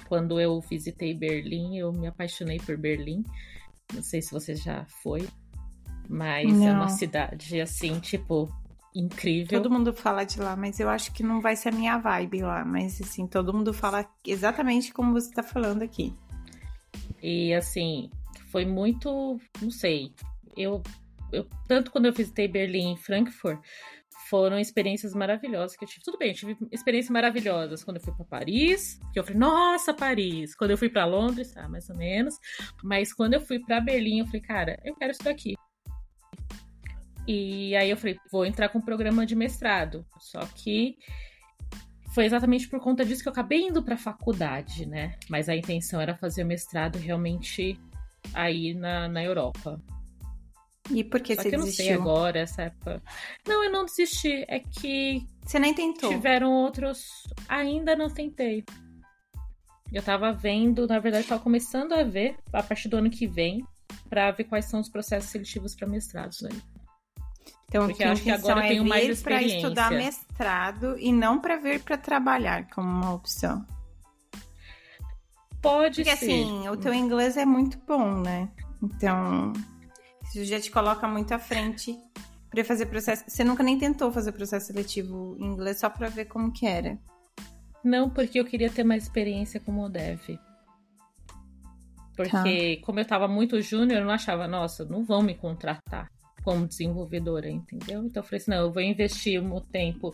[0.07, 3.23] Quando eu visitei Berlim, eu me apaixonei por Berlim.
[3.93, 5.29] Não sei se você já foi,
[6.09, 6.67] mas não.
[6.67, 8.49] é uma cidade assim, tipo,
[8.95, 9.61] incrível.
[9.61, 12.41] Todo mundo fala de lá, mas eu acho que não vai ser a minha vibe
[12.41, 12.65] lá.
[12.65, 16.13] Mas assim, todo mundo fala exatamente como você tá falando aqui.
[17.21, 18.09] E assim,
[18.51, 20.13] foi muito, não sei.
[20.57, 20.81] Eu,
[21.31, 23.59] eu tanto quando eu visitei Berlim e Frankfurt,
[24.29, 26.03] foram experiências maravilhosas que eu tive.
[26.03, 29.93] Tudo bem, eu tive experiências maravilhosas quando eu fui para Paris, que eu falei, nossa,
[29.93, 30.55] Paris.
[30.55, 32.35] Quando eu fui para Londres, ah, mais ou menos.
[32.81, 35.55] Mas quando eu fui para Berlim, eu falei, cara, eu quero isso daqui.
[37.27, 40.05] E aí eu falei, vou entrar com um programa de mestrado.
[40.19, 40.97] Só que
[42.13, 45.15] foi exatamente por conta disso que eu acabei indo para faculdade, né?
[45.29, 47.79] Mas a intenção era fazer o mestrado realmente
[48.33, 49.81] aí na, na Europa.
[50.89, 51.85] E por que Só você que eu não desistiu?
[51.85, 53.01] sei agora, essa época.
[53.47, 54.43] Não, eu não desisti.
[54.47, 55.25] É que.
[55.45, 56.09] Você nem tentou?
[56.09, 57.23] Tiveram outros.
[57.47, 58.65] Ainda não tentei.
[59.91, 63.65] Eu tava vendo, na verdade, tava começando a ver a partir do ano que vem,
[64.09, 66.61] para ver quais são os processos seletivos para mestrados aí.
[67.71, 69.47] Então, Porque acho que agora é eu tenho mais experiência.
[69.47, 73.65] para estudar mestrado e não para vir para trabalhar como uma opção.
[75.61, 76.25] Pode Porque, ser.
[76.25, 78.49] Porque assim, o teu inglês é muito bom, né?
[78.83, 79.53] Então,
[80.25, 81.97] isso já te coloca muito à frente
[82.49, 83.23] para fazer processo.
[83.25, 86.99] Você nunca nem tentou fazer processo seletivo em inglês só para ver como que era?
[87.81, 90.19] Não, porque eu queria ter mais experiência como dev.
[92.17, 92.85] Porque tá.
[92.85, 96.11] como eu tava muito júnior, eu não achava, nossa, não vão me contratar
[96.43, 98.03] como desenvolvedora, entendeu?
[98.03, 100.13] Então eu falei assim, não, eu vou investir o tempo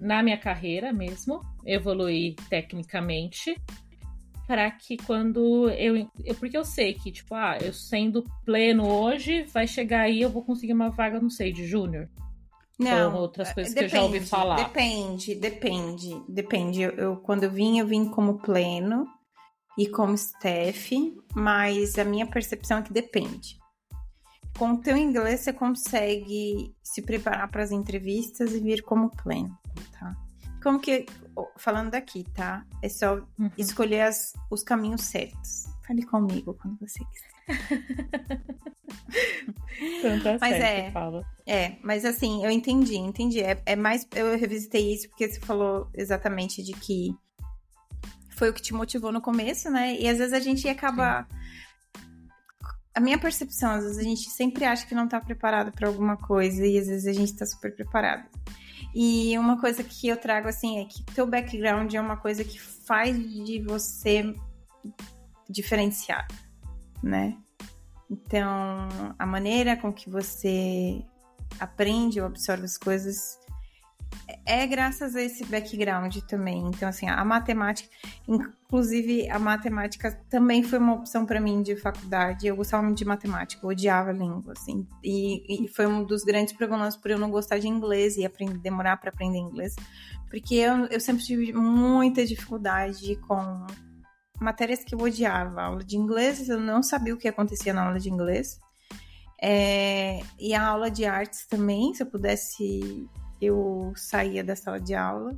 [0.00, 3.56] na minha carreira mesmo, evoluir tecnicamente
[4.46, 9.42] para que quando eu, eu, Porque eu sei que, tipo, ah, eu sendo pleno hoje,
[9.44, 12.08] vai chegar aí, eu vou conseguir uma vaga, não sei, de júnior.
[12.78, 13.14] Não.
[13.14, 14.56] Ou outras coisas depende, que eu já ouvi falar.
[14.56, 16.82] Depende, depende, depende.
[16.82, 19.06] Eu, eu, quando eu vim, eu vim como pleno
[19.78, 20.94] e como staff,
[21.34, 23.58] mas a minha percepção é que depende.
[24.58, 29.56] Com o teu inglês, você consegue se preparar para as entrevistas e vir como pleno,
[29.92, 30.16] tá?
[30.66, 31.06] como que.
[31.58, 32.66] Falando daqui, tá?
[32.82, 33.50] É só uhum.
[33.56, 35.66] escolher as, os caminhos certos.
[35.86, 37.36] Fale comigo quando você quiser.
[39.78, 41.24] então tá mas certo, é, fala.
[41.46, 43.40] é, mas assim, eu entendi, entendi.
[43.40, 44.08] É, é mais.
[44.12, 47.14] Eu revisitei isso porque você falou exatamente de que
[48.30, 49.94] foi o que te motivou no começo, né?
[49.94, 51.22] E às vezes a gente acaba.
[51.22, 51.36] Sim.
[52.96, 56.16] A minha percepção, às vezes a gente sempre acha que não tá preparado para alguma
[56.16, 58.26] coisa e às vezes a gente tá super preparado.
[58.94, 62.58] E uma coisa que eu trago assim é que teu background é uma coisa que
[62.58, 64.34] faz de você
[65.46, 66.34] diferenciado,
[67.02, 67.36] né?
[68.10, 68.88] Então,
[69.18, 71.04] a maneira com que você
[71.60, 73.38] aprende ou absorve as coisas
[74.44, 76.66] é graças a esse background também.
[76.66, 77.88] Então, assim, a matemática,
[78.26, 82.46] inclusive a matemática também foi uma opção para mim de faculdade.
[82.46, 84.86] Eu gostava muito de matemática, eu odiava língua, assim.
[85.02, 88.58] E, e, foi um dos grandes problemas por eu não gostar de inglês e aprender,
[88.58, 89.74] demorar para aprender inglês.
[90.28, 93.66] Porque eu, eu sempre tive muita dificuldade com
[94.40, 95.62] matérias que eu odiava.
[95.62, 98.60] Aula de inglês, eu não sabia o que acontecia na aula de inglês.
[99.40, 103.06] É, e a aula de artes também, se eu pudesse
[103.40, 105.36] eu saía da sala de aula.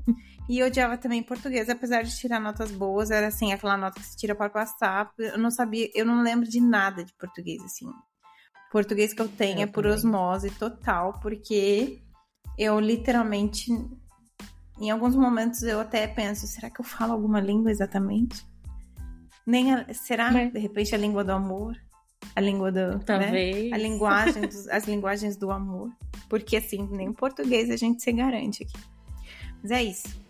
[0.48, 4.06] E eu odiava também português, apesar de tirar notas boas, era assim, aquela nota que
[4.06, 5.12] se tira para passar.
[5.18, 7.86] Eu não sabia, eu não lembro de nada de português, assim.
[8.70, 9.98] Português que eu tenho eu é por também.
[9.98, 12.02] osmose total, porque
[12.56, 13.70] eu literalmente,
[14.80, 18.46] em alguns momentos eu até penso, será que eu falo alguma língua exatamente?
[19.46, 20.50] Nem a, será, é.
[20.50, 21.76] de repente, a língua do amor?
[22.34, 22.98] A língua do.
[22.98, 23.00] Né?
[23.04, 23.70] Talvez.
[23.70, 23.76] Né?
[23.76, 25.90] A linguagem dos, as linguagens do amor.
[26.28, 28.78] Porque assim, nem português a gente se garante aqui.
[29.62, 30.28] Mas é isso.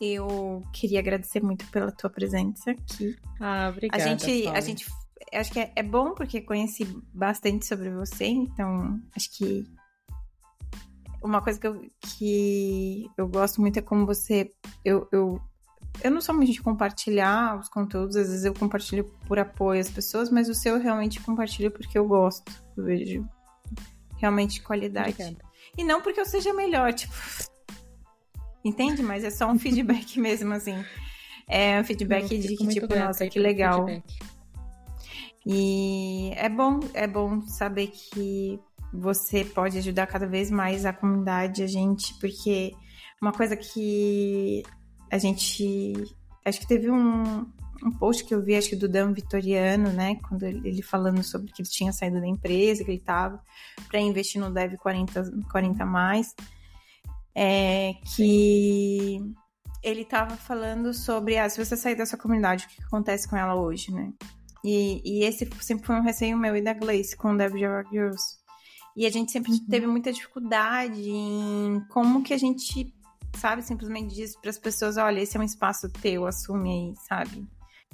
[0.00, 3.16] Eu queria agradecer muito pela tua presença aqui.
[3.40, 4.02] Ah, obrigada.
[4.02, 4.86] A gente, a gente
[5.32, 6.84] acho que é, é bom porque conheci
[7.14, 9.64] bastante sobre você, então acho que
[11.22, 14.50] uma coisa que eu, que eu gosto muito é como você.
[14.84, 15.40] Eu, eu
[16.02, 19.90] eu não sou muito de compartilhar os conteúdos, às vezes eu compartilho por apoio às
[19.90, 22.50] pessoas, mas o seu eu realmente compartilho porque eu gosto.
[22.76, 23.28] Eu vejo
[24.16, 25.10] realmente qualidade.
[25.10, 25.44] Obrigada.
[25.76, 27.12] E não porque eu seja melhor, tipo.
[28.64, 29.02] Entende?
[29.02, 30.84] Mas é só um feedback mesmo, assim.
[31.48, 33.86] É um feedback de que, tipo, nossa, que legal.
[35.44, 38.60] E é bom, é bom saber que
[38.92, 42.72] você pode ajudar cada vez mais a comunidade, a gente, porque
[43.20, 44.62] uma coisa que
[45.12, 45.94] a gente.
[46.44, 47.46] Acho que teve um,
[47.84, 50.16] um post que eu vi, acho que do Dan Vitoriano, né?
[50.26, 53.40] Quando ele, ele falando sobre que ele tinha saído da empresa, que ele estava
[53.88, 56.34] para investir no Dev 40, 40 mais.
[57.34, 59.18] É, que
[59.82, 63.36] ele estava falando sobre ah, se você sair da sua comunidade, o que acontece com
[63.36, 64.12] ela hoje, né?
[64.64, 67.84] E, e esse sempre foi um receio meu e da Glace com o Dev Java
[67.90, 68.22] Girls.
[68.96, 69.66] E a gente sempre uhum.
[69.68, 72.94] teve muita dificuldade em como que a gente
[73.42, 73.62] sabe?
[73.62, 77.44] Simplesmente diz para as pessoas: olha, esse é um espaço teu, assume aí, sabe?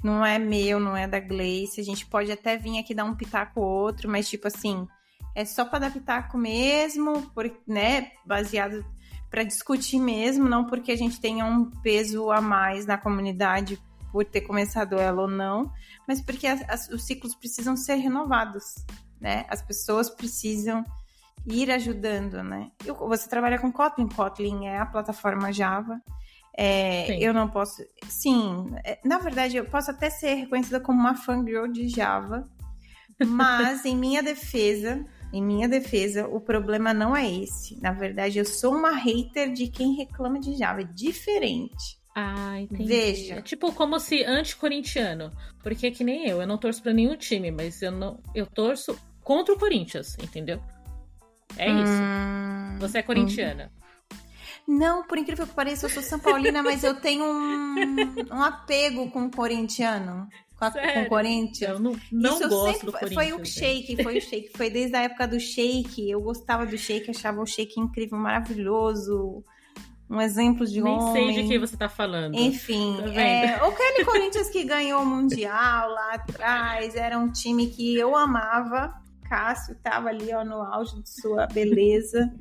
[0.03, 1.81] Não é meu, não é da Gleice.
[1.81, 4.87] A gente pode até vir aqui dar um pitaco ou outro, mas tipo assim,
[5.35, 8.11] é só para dar pitaco mesmo, por, né?
[8.25, 8.85] Baseado
[9.29, 13.79] para discutir mesmo, não porque a gente tenha um peso a mais na comunidade
[14.11, 15.71] por ter começado ela ou não,
[16.07, 18.63] mas porque as, as, os ciclos precisam ser renovados,
[19.19, 19.45] né?
[19.49, 20.83] As pessoas precisam
[21.47, 22.71] ir ajudando, né?
[22.85, 26.01] Eu, você trabalha com Kotlin, Kotlin é a plataforma Java.
[26.57, 27.81] É, eu não posso.
[28.07, 32.43] Sim, é, na verdade, eu posso até ser reconhecida como uma fangirl de Java,
[33.25, 37.79] mas em minha defesa, em minha defesa, o problema não é esse.
[37.81, 40.81] Na verdade, eu sou uma hater de quem reclama de Java.
[40.81, 41.99] É diferente.
[42.15, 42.85] Ah, entendi.
[42.85, 43.35] Veja.
[43.35, 45.31] É tipo como se anti-corintiano.
[45.63, 48.45] Porque é que nem eu, eu não torço para nenhum time, mas eu não eu
[48.45, 50.59] torço contra o Corinthians, entendeu?
[51.57, 52.01] É isso.
[52.01, 53.71] Hum, Você é corintiana.
[54.67, 57.75] Não, por incrível que pareça, eu sou São Paulina, mas eu tenho um,
[58.31, 60.27] um apego com o corintiano.
[60.55, 61.71] Com, a, com o Corinthians.
[61.71, 63.13] Eu não, não Isso gosto sempre, do Corinthians.
[63.13, 64.51] Foi o Shake, foi o Shake.
[64.55, 66.09] Foi desde a época do Shake.
[66.09, 69.43] Eu gostava do Shake, achava o Shake incrível, maravilhoso.
[70.09, 71.33] Um exemplo de Nem homem.
[71.33, 72.35] sei de que você tá falando.
[72.35, 77.95] Enfim, tá é, aquele Corinthians que ganhou o Mundial lá atrás, era um time que
[77.95, 78.93] eu amava.
[79.29, 82.33] Cássio estava ali ó, no auge de sua beleza.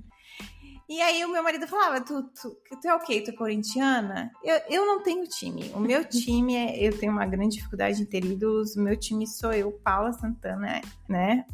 [0.89, 3.21] E aí o meu marido falava, tu, tu, tu é o quê?
[3.21, 4.33] Tu é corintiana?
[4.43, 5.71] Eu, eu não tenho time.
[5.75, 8.75] O meu time, é, eu tenho uma grande dificuldade em ter ídolos.
[8.75, 11.45] O meu time sou eu, Paula Santana, né?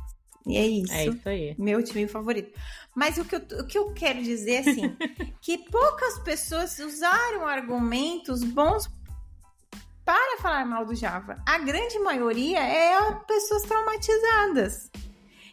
[0.47, 0.93] E é isso.
[0.93, 1.55] É isso aí.
[1.59, 2.57] Meu time favorito.
[2.95, 4.97] Mas o que eu, o que eu quero dizer é assim,
[5.43, 8.89] que poucas pessoas usaram argumentos bons
[10.05, 11.43] para falar mal do Java.
[11.45, 14.91] A grande maioria é pessoas traumatizadas.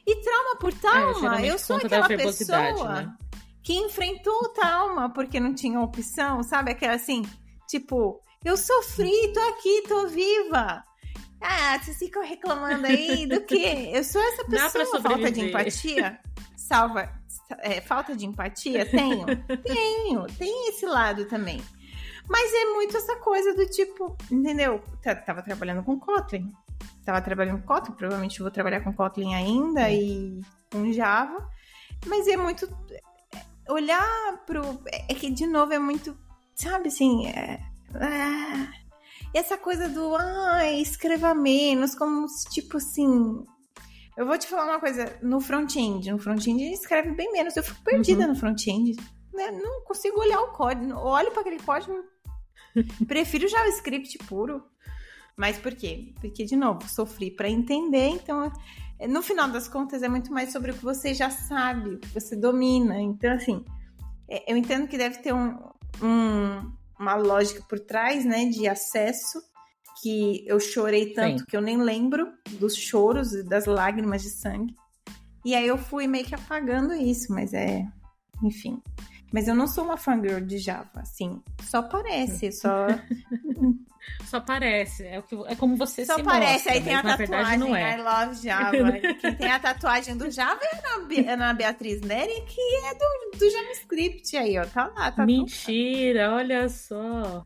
[0.05, 3.15] E trauma por trauma, é, eu sou aquela pessoa né?
[3.63, 6.71] que enfrentou o trauma porque não tinha opção, sabe?
[6.71, 7.23] Aquela assim,
[7.67, 10.83] tipo, eu sofri, tô aqui, tô viva.
[11.41, 13.89] Ah, vocês ficam reclamando aí do quê?
[13.93, 16.19] Eu sou essa pessoa, falta de empatia.
[16.55, 17.11] Salva,
[17.59, 18.85] é, falta de empatia?
[18.85, 19.25] Tenho?
[19.65, 21.59] Tenho, tem esse lado também.
[22.29, 24.81] Mas é muito essa coisa do tipo, entendeu?
[25.25, 26.53] Tava trabalhando com Kotlin
[27.01, 29.95] estava trabalhando com Kotlin, provavelmente vou trabalhar com Kotlin ainda é.
[29.95, 30.41] e
[30.71, 31.45] com Java,
[32.05, 34.61] mas é muito é, olhar pro
[35.09, 36.17] é que de novo é muito,
[36.55, 37.59] sabe assim, é,
[37.95, 38.67] é,
[39.33, 43.45] essa coisa do ah, escreva menos, como tipo assim,
[44.15, 47.81] eu vou te falar uma coisa, no front-end, no front-end escreve bem menos, eu fico
[47.83, 48.29] perdida uhum.
[48.29, 48.95] no front-end.
[49.33, 50.93] né, não consigo olhar o código.
[50.99, 52.03] Olho para aquele código,
[53.07, 54.63] prefiro JavaScript puro.
[55.41, 56.13] Mas por quê?
[56.21, 58.53] Porque, de novo, sofri para entender, então,
[59.09, 62.09] no final das contas, é muito mais sobre o que você já sabe, o que
[62.09, 63.01] você domina.
[63.01, 63.65] Então, assim,
[64.29, 65.57] é, eu entendo que deve ter um,
[65.99, 69.41] um, uma lógica por trás, né, de acesso,
[70.03, 71.45] que eu chorei tanto Sim.
[71.47, 74.75] que eu nem lembro dos choros e das lágrimas de sangue.
[75.43, 77.83] E aí eu fui meio que apagando isso, mas é.
[78.43, 78.79] Enfim.
[79.33, 81.41] Mas eu não sou uma fangirl de Java, assim.
[81.63, 82.85] Só parece, só.
[84.25, 85.05] só parece.
[85.05, 87.97] É, o que, é como você só se parece, mostra, aí tem a tatuagem, é.
[87.97, 88.91] I love Java.
[89.21, 93.49] Quem tem a tatuagem do Java é a Ana Beatriz Neri, que é do, do
[93.49, 94.65] JavaScript aí, ó.
[94.65, 96.35] Tá lá, tá Mentira, tudo.
[96.35, 97.45] olha só.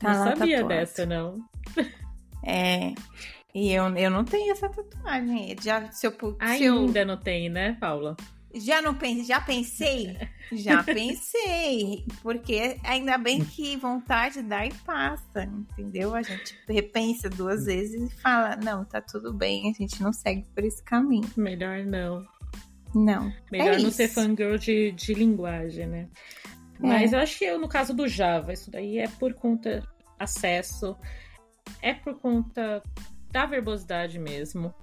[0.00, 0.68] Tá não lá, sabia tatuado.
[0.68, 1.38] dessa, não.
[2.44, 2.92] É.
[3.54, 5.54] E eu, eu não tenho essa tatuagem.
[5.60, 7.06] Já, se eu, se Ainda eu...
[7.06, 8.16] não tem, né, Paula?
[8.54, 10.18] Já não pensei, já pensei?
[10.52, 12.04] Já pensei.
[12.22, 16.14] Porque ainda bem que vontade dá e passa, entendeu?
[16.14, 20.44] A gente repensa duas vezes e fala: não, tá tudo bem, a gente não segue
[20.54, 21.28] por esse caminho.
[21.36, 22.26] Melhor não.
[22.94, 23.32] Não.
[23.50, 23.92] Melhor é não isso.
[23.92, 26.08] ser fangirl de, de linguagem, né?
[26.82, 26.86] É.
[26.86, 29.82] Mas eu acho que eu, no caso do Java, isso daí é por conta
[30.18, 30.96] acesso,
[31.80, 32.82] é por conta
[33.30, 34.74] da verbosidade mesmo.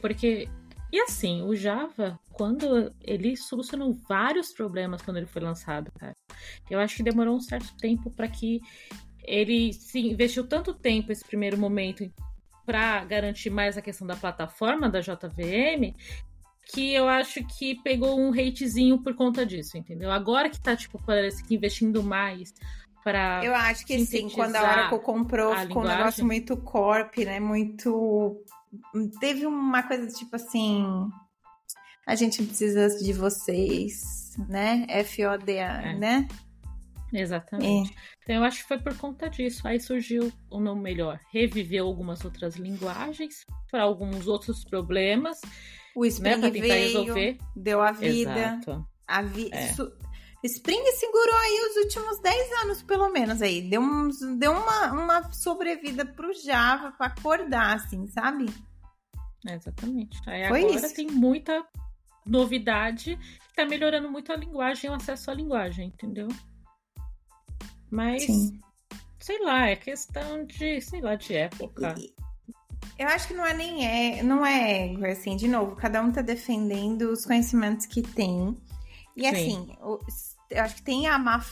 [0.00, 0.48] Porque
[0.92, 6.14] e assim, o Java, quando ele solucionou vários problemas quando ele foi lançado, cara.
[6.70, 8.60] Eu acho que demorou um certo tempo para que
[9.24, 12.04] ele se investiu tanto tempo esse primeiro momento
[12.66, 15.94] para garantir mais a questão da plataforma da JVM,
[16.66, 20.10] que eu acho que pegou um hatezinho por conta disso, entendeu?
[20.10, 22.52] Agora que tá tipo parece que investindo mais
[23.02, 27.40] para Eu acho que sim, quando a Oracle comprou, ficou um negócio muito corp, né?
[27.40, 28.44] Muito
[29.20, 30.84] teve uma coisa tipo assim.
[32.06, 34.86] A gente precisa de vocês, né?
[35.04, 35.96] FODA, é.
[35.96, 36.28] né?
[37.12, 37.92] Exatamente.
[37.92, 37.94] É.
[38.22, 39.66] Então eu acho que foi por conta disso.
[39.68, 45.40] Aí surgiu, ou não melhor, reviveu algumas outras linguagens para alguns outros problemas.
[45.94, 47.38] O Spring né, veio, resolver.
[47.54, 48.32] deu a vida.
[48.32, 48.86] Exato.
[49.06, 49.68] A vi é.
[50.44, 53.62] Spring segurou aí os últimos 10 anos, pelo menos, aí.
[53.62, 53.82] Deu,
[54.38, 58.46] deu uma, uma sobrevida pro Java para acordar, assim, sabe?
[59.48, 60.18] exatamente.
[60.26, 60.94] Aí Foi agora isso.
[60.94, 61.64] tem muita
[62.26, 66.28] novidade que tá melhorando muito a linguagem, o acesso à linguagem, entendeu?
[67.90, 68.60] Mas, Sim.
[69.20, 71.94] sei lá, é questão de, sei lá, de época.
[72.98, 76.10] Eu acho que não é nem é, não é ego, assim, de novo, cada um
[76.10, 78.56] tá defendendo os conhecimentos que tem.
[79.16, 79.28] E Sim.
[79.28, 79.76] assim,
[80.52, 81.44] eu acho que tem a má,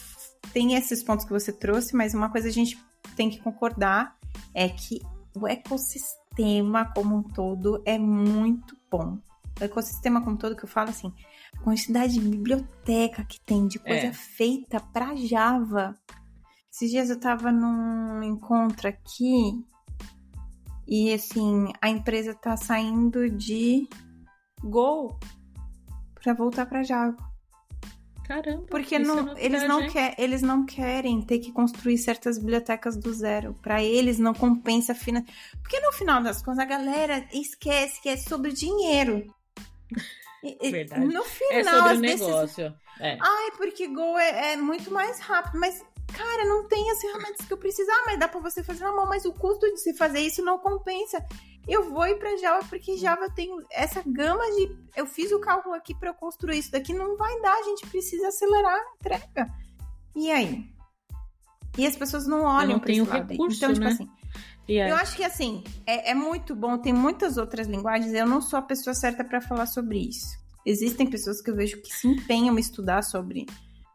[0.53, 2.79] tem esses pontos que você trouxe, mas uma coisa a gente
[3.17, 4.17] tem que concordar
[4.55, 5.01] é que
[5.35, 9.19] o ecossistema como um todo é muito bom.
[9.61, 11.13] O ecossistema como um todo que eu falo assim,
[11.55, 14.13] a quantidade de biblioteca que tem de coisa é.
[14.13, 15.95] feita para Java.
[16.73, 19.65] Esses dias eu tava num encontro aqui
[20.87, 23.89] e assim, a empresa tá saindo de
[24.63, 25.19] Go
[26.15, 27.30] para voltar para Java.
[28.31, 28.65] Caramba.
[28.71, 33.13] Porque não, é eles, não quer, eles não querem ter que construir certas bibliotecas do
[33.13, 33.55] zero.
[33.61, 35.25] Para eles não compensa finan...
[35.61, 39.27] Porque no final das contas a galera esquece que é sobre dinheiro.
[40.63, 41.07] Verdade.
[41.07, 42.65] No final, é sobre o negócio.
[42.71, 42.81] Desses...
[43.01, 43.19] É.
[43.21, 45.59] Ai, porque Go é, é, muito mais rápido.
[45.59, 47.91] Mas, cara, não tem as ferramentas que eu preciso.
[47.91, 49.07] Ah, mas dá pra você fazer na mão.
[49.07, 51.25] Mas o custo de se fazer isso não compensa
[51.69, 54.77] eu vou ir para Java porque Java tem essa gama de.
[54.97, 57.87] Eu fiz o cálculo aqui para eu construir isso daqui, não vai dar, a gente
[57.87, 59.55] precisa acelerar a entrega.
[60.17, 60.65] E aí?
[61.79, 63.31] E as pessoas não olham para esse lado.
[63.31, 63.93] Recurso, então, tipo né?
[63.93, 64.09] assim.
[64.69, 68.57] Eu acho que assim, é, é, muito bom, tem muitas outras linguagens, eu não sou
[68.57, 70.39] a pessoa certa para falar sobre isso.
[70.65, 73.47] Existem pessoas que eu vejo que se empenham em estudar sobre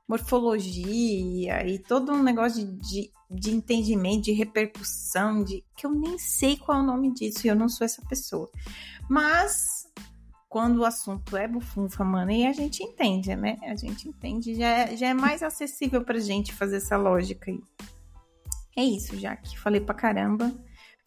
[0.07, 6.17] morfologia e todo um negócio de, de, de, entendimento, de repercussão, de que eu nem
[6.17, 8.49] sei qual é o nome disso e eu não sou essa pessoa.
[9.09, 9.87] Mas
[10.47, 13.57] quando o assunto é bufunfa, mano, e a gente entende, né?
[13.63, 17.61] A gente entende, já é, já é mais acessível pra gente fazer essa lógica aí.
[18.77, 20.53] É isso, já que falei pra caramba.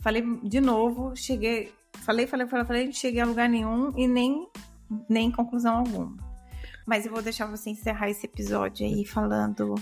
[0.00, 1.72] Falei de novo, cheguei,
[2.04, 4.48] falei, falei, falei, falei, não cheguei a lugar nenhum e nem,
[5.08, 6.27] nem conclusão alguma.
[6.88, 9.74] Mas eu vou deixar você encerrar esse episódio aí falando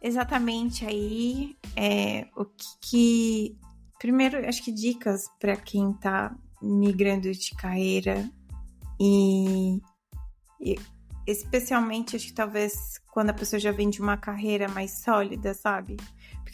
[0.00, 3.58] exatamente aí é, o que, que,
[3.98, 8.30] Primeiro, acho que dicas para quem tá migrando de carreira
[9.00, 9.80] e,
[10.60, 10.76] e
[11.26, 15.96] especialmente acho que talvez quando a pessoa já vem de uma carreira mais sólida, sabe?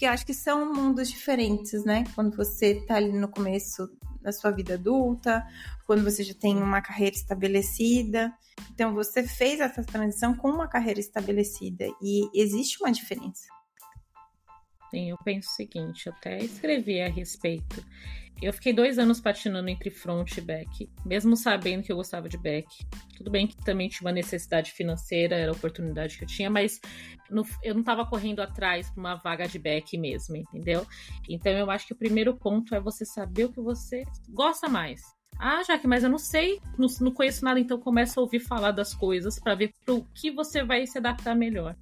[0.01, 2.05] Porque acho que são mundos diferentes, né?
[2.15, 3.87] Quando você tá ali no começo
[4.23, 5.47] da sua vida adulta,
[5.87, 8.33] quando você já tem uma carreira estabelecida.
[8.73, 13.43] Então, você fez essa transição com uma carreira estabelecida e existe uma diferença.
[14.91, 17.85] Sim, eu penso o seguinte, até escrevi a respeito.
[18.43, 22.39] Eu fiquei dois anos patinando entre front e back, mesmo sabendo que eu gostava de
[22.39, 22.67] back.
[23.17, 26.81] Tudo bem que também tinha uma necessidade financeira, era a oportunidade que eu tinha, mas
[27.31, 30.87] no, eu não estava correndo atrás para uma vaga de back mesmo, entendeu?
[31.29, 35.03] Então eu acho que o primeiro ponto é você saber o que você gosta mais.
[35.39, 38.73] Ah, Jaque, mas eu não sei, não, não conheço nada, então começa a ouvir falar
[38.73, 41.77] das coisas para ver para o que você vai se adaptar melhor.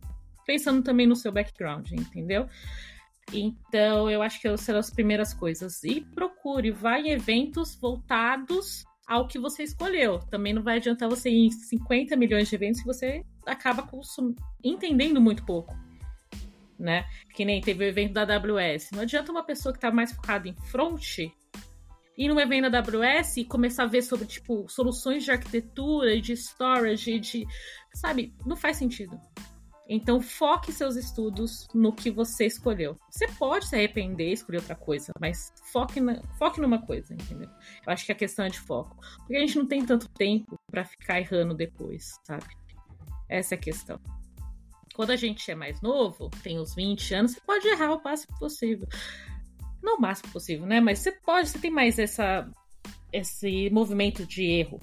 [0.47, 2.48] Pensando também no seu background, entendeu?
[3.33, 5.83] Então, eu acho que serão as primeiras coisas.
[5.85, 10.19] E procure, vai em eventos voltados ao que você escolheu.
[10.31, 13.89] Também não vai adiantar você ir em 50 milhões de eventos se você acaba
[14.63, 15.75] entendendo muito pouco.
[16.79, 17.05] Né?
[17.35, 18.91] Que nem teve o evento da AWS.
[18.93, 21.19] Não adianta uma pessoa que está mais focada em front
[22.19, 26.33] ir num evento da AWS e começar a ver sobre, tipo, soluções de arquitetura, de
[26.33, 27.47] storage, de.
[27.95, 28.35] Sabe?
[28.45, 29.19] Não faz sentido.
[29.89, 32.98] Então, foque seus estudos no que você escolheu.
[33.10, 37.48] Você pode se arrepender e escolher outra coisa, mas foque, na, foque numa coisa, entendeu?
[37.86, 38.98] Eu acho que a questão é de foco.
[39.16, 42.44] Porque a gente não tem tanto tempo para ficar errando depois, sabe?
[43.31, 43.98] Essa é a questão.
[44.94, 48.39] Quando a gente é mais novo, tem uns 20 anos, você pode errar o máximo
[48.39, 48.86] possível.
[49.82, 50.81] Não o máximo possível, né?
[50.81, 52.47] Mas você pode, você tem mais essa,
[53.10, 54.81] esse movimento de erro.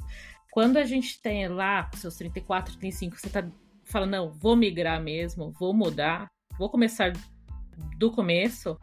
[0.52, 3.46] Quando a gente tem lá seus 34, 35, você tá
[3.86, 7.14] fala, não, vou migrar mesmo, vou mudar, vou começar
[7.98, 8.78] do começo,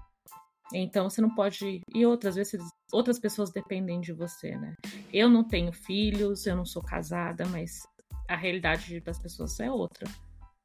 [0.73, 1.83] então você não pode.
[1.95, 2.61] E outras vezes
[2.93, 4.75] outras pessoas dependem de você, né?
[5.13, 7.87] Eu não tenho filhos, eu não sou casada, mas
[8.29, 10.09] a realidade das pessoas é outra.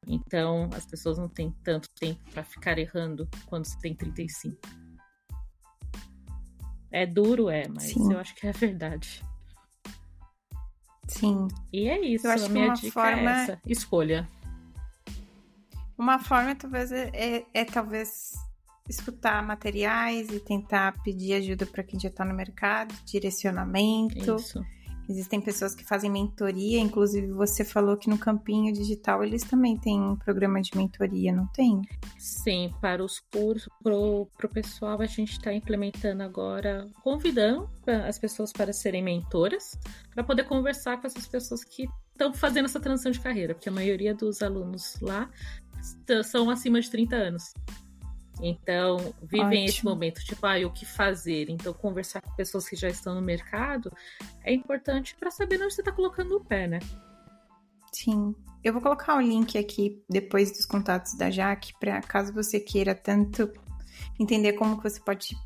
[0.06, 4.56] Então as pessoas não têm tanto tempo para ficar errando quando você tem 35.
[6.90, 8.12] É duro, é, mas Sim.
[8.12, 9.22] eu acho que é verdade.
[11.08, 11.48] Sim.
[11.72, 13.30] E é isso, eu acho a minha dica é forma...
[13.30, 13.60] é essa.
[13.66, 14.28] Escolha.
[15.96, 18.34] Uma forma talvez é, é, é talvez
[18.88, 24.36] escutar materiais e tentar pedir ajuda para quem já está no mercado, direcionamento.
[24.36, 24.64] Isso.
[25.08, 29.98] Existem pessoas que fazem mentoria, inclusive você falou que no Campinho Digital eles também têm
[29.98, 31.80] um programa de mentoria, não tem?
[32.18, 37.70] Sim, para os cursos, para o pessoal, a gente está implementando agora, convidando
[38.06, 39.78] as pessoas para serem mentoras,
[40.12, 43.72] para poder conversar com essas pessoas que estão fazendo essa transição de carreira, porque a
[43.72, 45.30] maioria dos alunos lá
[46.24, 47.54] são acima de 30 anos.
[48.40, 49.64] Então, vivem Ótimo.
[49.64, 51.50] esse momento, tipo, ah, o que fazer?
[51.50, 53.92] Então, conversar com pessoas que já estão no mercado
[54.44, 56.78] é importante para saber onde você está colocando o pé, né?
[57.92, 58.34] Sim.
[58.62, 62.94] Eu vou colocar o link aqui depois dos contatos da Jaque, para caso você queira
[62.94, 63.50] tanto
[64.18, 65.36] entender como que você pode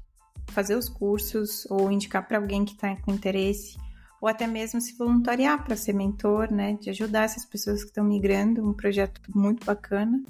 [0.49, 3.79] fazer os cursos ou indicar para alguém que está com interesse,
[4.21, 6.75] ou até mesmo se voluntariar para ser mentor, né?
[6.75, 10.23] De ajudar essas pessoas que estão migrando, um projeto muito bacana.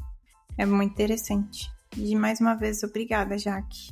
[0.56, 1.72] É muito interessante.
[1.97, 3.90] E mais uma vez, obrigada, Jaque.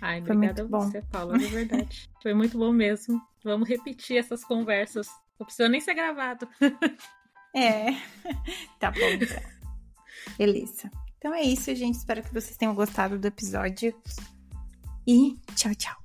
[0.00, 1.06] Ai, Foi obrigada a você, bom.
[1.10, 2.10] Paula, de verdade.
[2.22, 3.20] Foi muito bom mesmo.
[3.44, 5.06] Vamos repetir essas conversas.
[5.38, 6.48] Não precisa nem ser gravado.
[7.54, 7.92] é,
[8.80, 9.42] tá bom então.
[10.36, 10.90] Beleza.
[11.18, 11.94] Então é isso, gente.
[11.94, 13.94] Espero que vocês tenham gostado do episódio.
[15.06, 16.01] E tchau, tchau.